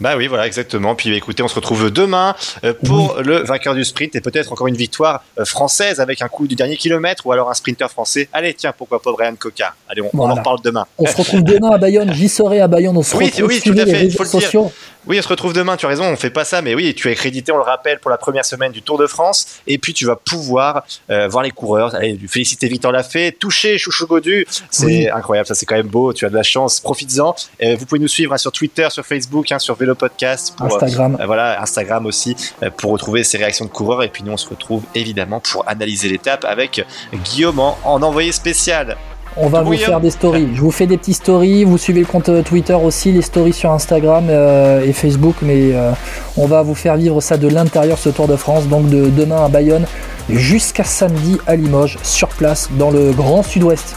Bah 0.00 0.14
oui, 0.16 0.26
voilà, 0.26 0.44
exactement. 0.48 0.96
Puis 0.96 1.14
écoutez, 1.14 1.44
on 1.44 1.48
se 1.48 1.54
retrouve 1.54 1.92
demain 1.92 2.34
euh, 2.64 2.74
pour 2.84 3.18
le 3.22 3.36
vainqueur 3.44 3.76
du 3.76 3.84
sprint 3.84 4.16
et 4.16 4.20
peut-être 4.20 4.50
encore 4.52 4.66
une 4.66 4.76
victoire 4.76 5.22
euh, 5.38 5.44
française 5.44 6.00
avec 6.00 6.20
un 6.20 6.28
coup 6.28 6.48
du 6.48 6.56
dernier 6.56 6.76
kilomètre 6.76 7.24
ou 7.24 7.30
alors 7.30 7.48
un 7.48 7.54
sprinter 7.54 7.88
français. 7.88 8.28
Allez, 8.32 8.54
tiens, 8.54 8.74
pourquoi 8.76 9.00
pas 9.00 9.12
Brian 9.12 9.36
Coca 9.38 9.74
Allez, 9.88 10.02
on, 10.02 10.18
en 10.18 10.34
reparle 10.34 10.58
demain. 10.64 10.84
On 10.98 11.06
se 11.06 11.16
retrouve 11.16 11.44
demain 11.44 11.70
à 11.70 11.78
Bayonne. 11.78 12.12
J'y 12.12 12.28
serai 12.28 12.60
à 12.60 12.66
Bayonne. 12.66 12.96
On 12.96 13.04
se 13.04 13.16
oui, 13.16 13.26
retrouve 13.26 13.46
oui, 13.46 13.60
fait. 13.60 13.70
Les 13.70 13.84
réseaux 13.84 14.72
oui, 15.06 15.18
on 15.18 15.22
se 15.22 15.28
retrouve 15.28 15.52
demain, 15.52 15.76
tu 15.76 15.86
as 15.86 15.88
raison, 15.88 16.04
on 16.04 16.16
fait 16.16 16.30
pas 16.30 16.44
ça, 16.44 16.62
mais 16.62 16.74
oui, 16.74 16.94
tu 16.94 17.10
es 17.10 17.14
crédité, 17.14 17.52
on 17.52 17.56
le 17.56 17.62
rappelle, 17.62 17.98
pour 18.00 18.10
la 18.10 18.18
première 18.18 18.44
semaine 18.44 18.72
du 18.72 18.82
Tour 18.82 18.98
de 18.98 19.06
France, 19.06 19.60
et 19.66 19.78
puis 19.78 19.94
tu 19.94 20.04
vas 20.04 20.16
pouvoir 20.16 20.84
euh, 21.10 21.28
voir 21.28 21.44
les 21.44 21.50
coureurs, 21.50 21.94
allez, 21.94 22.18
féliciter 22.28 22.68
Victor 22.68 22.92
Lafay, 22.92 23.32
toucher 23.32 23.78
Chouchou 23.78 24.06
Godu, 24.06 24.46
c'est 24.70 25.10
incroyable, 25.10 25.46
ça 25.46 25.54
c'est 25.54 25.66
quand 25.66 25.76
même 25.76 25.86
beau, 25.86 26.12
tu 26.12 26.24
as 26.26 26.30
de 26.30 26.34
la 26.34 26.42
chance, 26.42 26.80
profites-en. 26.80 27.34
vous 27.60 27.86
pouvez 27.86 28.00
nous 28.00 28.08
suivre 28.08 28.32
hein, 28.32 28.38
sur 28.38 28.52
Twitter, 28.52 28.88
sur 28.90 29.04
Facebook, 29.04 29.50
hein, 29.52 29.58
sur 29.58 29.74
Vélo 29.74 29.94
Podcast, 29.94 30.54
pour, 30.56 30.66
Instagram, 30.66 31.16
euh, 31.20 31.26
voilà, 31.26 31.60
Instagram 31.62 32.06
aussi, 32.06 32.36
euh, 32.62 32.70
pour 32.70 32.90
retrouver 32.90 33.24
ces 33.24 33.38
réactions 33.38 33.64
de 33.64 33.70
coureurs, 33.70 34.02
et 34.02 34.08
puis 34.08 34.22
nous 34.22 34.32
on 34.32 34.36
se 34.36 34.48
retrouve 34.48 34.82
évidemment 34.94 35.40
pour 35.40 35.68
analyser 35.68 36.08
l'étape 36.08 36.44
avec 36.44 36.84
Guillaume 37.24 37.60
en 37.60 38.02
envoyé 38.02 38.32
spécial. 38.32 38.96
On 39.38 39.48
va 39.48 39.62
vous 39.62 39.76
faire 39.76 40.00
des 40.00 40.10
stories. 40.10 40.48
Je 40.54 40.60
vous 40.60 40.70
fais 40.70 40.86
des 40.86 40.96
petits 40.96 41.12
stories. 41.12 41.64
Vous 41.64 41.76
suivez 41.76 42.00
le 42.00 42.06
compte 42.06 42.28
euh, 42.28 42.42
Twitter 42.42 42.74
aussi, 42.74 43.12
les 43.12 43.22
stories 43.22 43.52
sur 43.52 43.70
Instagram 43.70 44.28
euh, 44.30 44.82
et 44.82 44.92
Facebook. 44.92 45.36
Mais 45.42 45.74
euh, 45.74 45.92
on 46.36 46.46
va 46.46 46.62
vous 46.62 46.74
faire 46.74 46.96
vivre 46.96 47.20
ça 47.20 47.36
de 47.36 47.46
l'intérieur, 47.46 47.98
ce 47.98 48.08
Tour 48.08 48.28
de 48.28 48.36
France. 48.36 48.66
Donc 48.66 48.88
de 48.88 49.10
demain 49.10 49.44
à 49.44 49.48
Bayonne 49.48 49.86
jusqu'à 50.30 50.84
samedi 50.84 51.38
à 51.46 51.54
Limoges, 51.54 51.98
sur 52.02 52.28
place, 52.28 52.68
dans 52.72 52.90
le 52.90 53.12
grand 53.12 53.42
sud-ouest. 53.42 53.96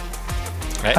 Ouais, 0.84 0.94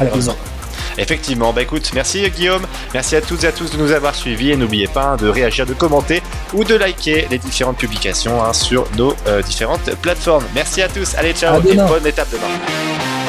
Effectivement, 0.97 1.53
bah 1.53 1.61
écoute, 1.61 1.89
merci 1.95 2.29
Guillaume, 2.29 2.63
merci 2.93 3.15
à 3.15 3.21
toutes 3.21 3.45
et 3.45 3.47
à 3.47 3.53
tous 3.53 3.71
de 3.71 3.77
nous 3.77 3.93
avoir 3.93 4.13
suivis 4.13 4.51
et 4.51 4.57
n'oubliez 4.57 4.87
pas 4.87 5.03
hein, 5.03 5.15
de 5.15 5.29
réagir, 5.29 5.65
de 5.65 5.73
commenter 5.73 6.21
ou 6.53 6.65
de 6.65 6.75
liker 6.75 7.27
les 7.31 7.37
différentes 7.37 7.77
publications 7.77 8.43
hein, 8.43 8.51
sur 8.51 8.85
nos 8.97 9.15
différentes 9.45 9.95
plateformes. 10.01 10.43
Merci 10.53 10.81
à 10.81 10.89
tous, 10.89 11.15
allez 11.15 11.31
ciao 11.31 11.61
et 11.61 11.75
bonne 11.75 12.05
étape 12.05 12.27
demain. 12.29 13.20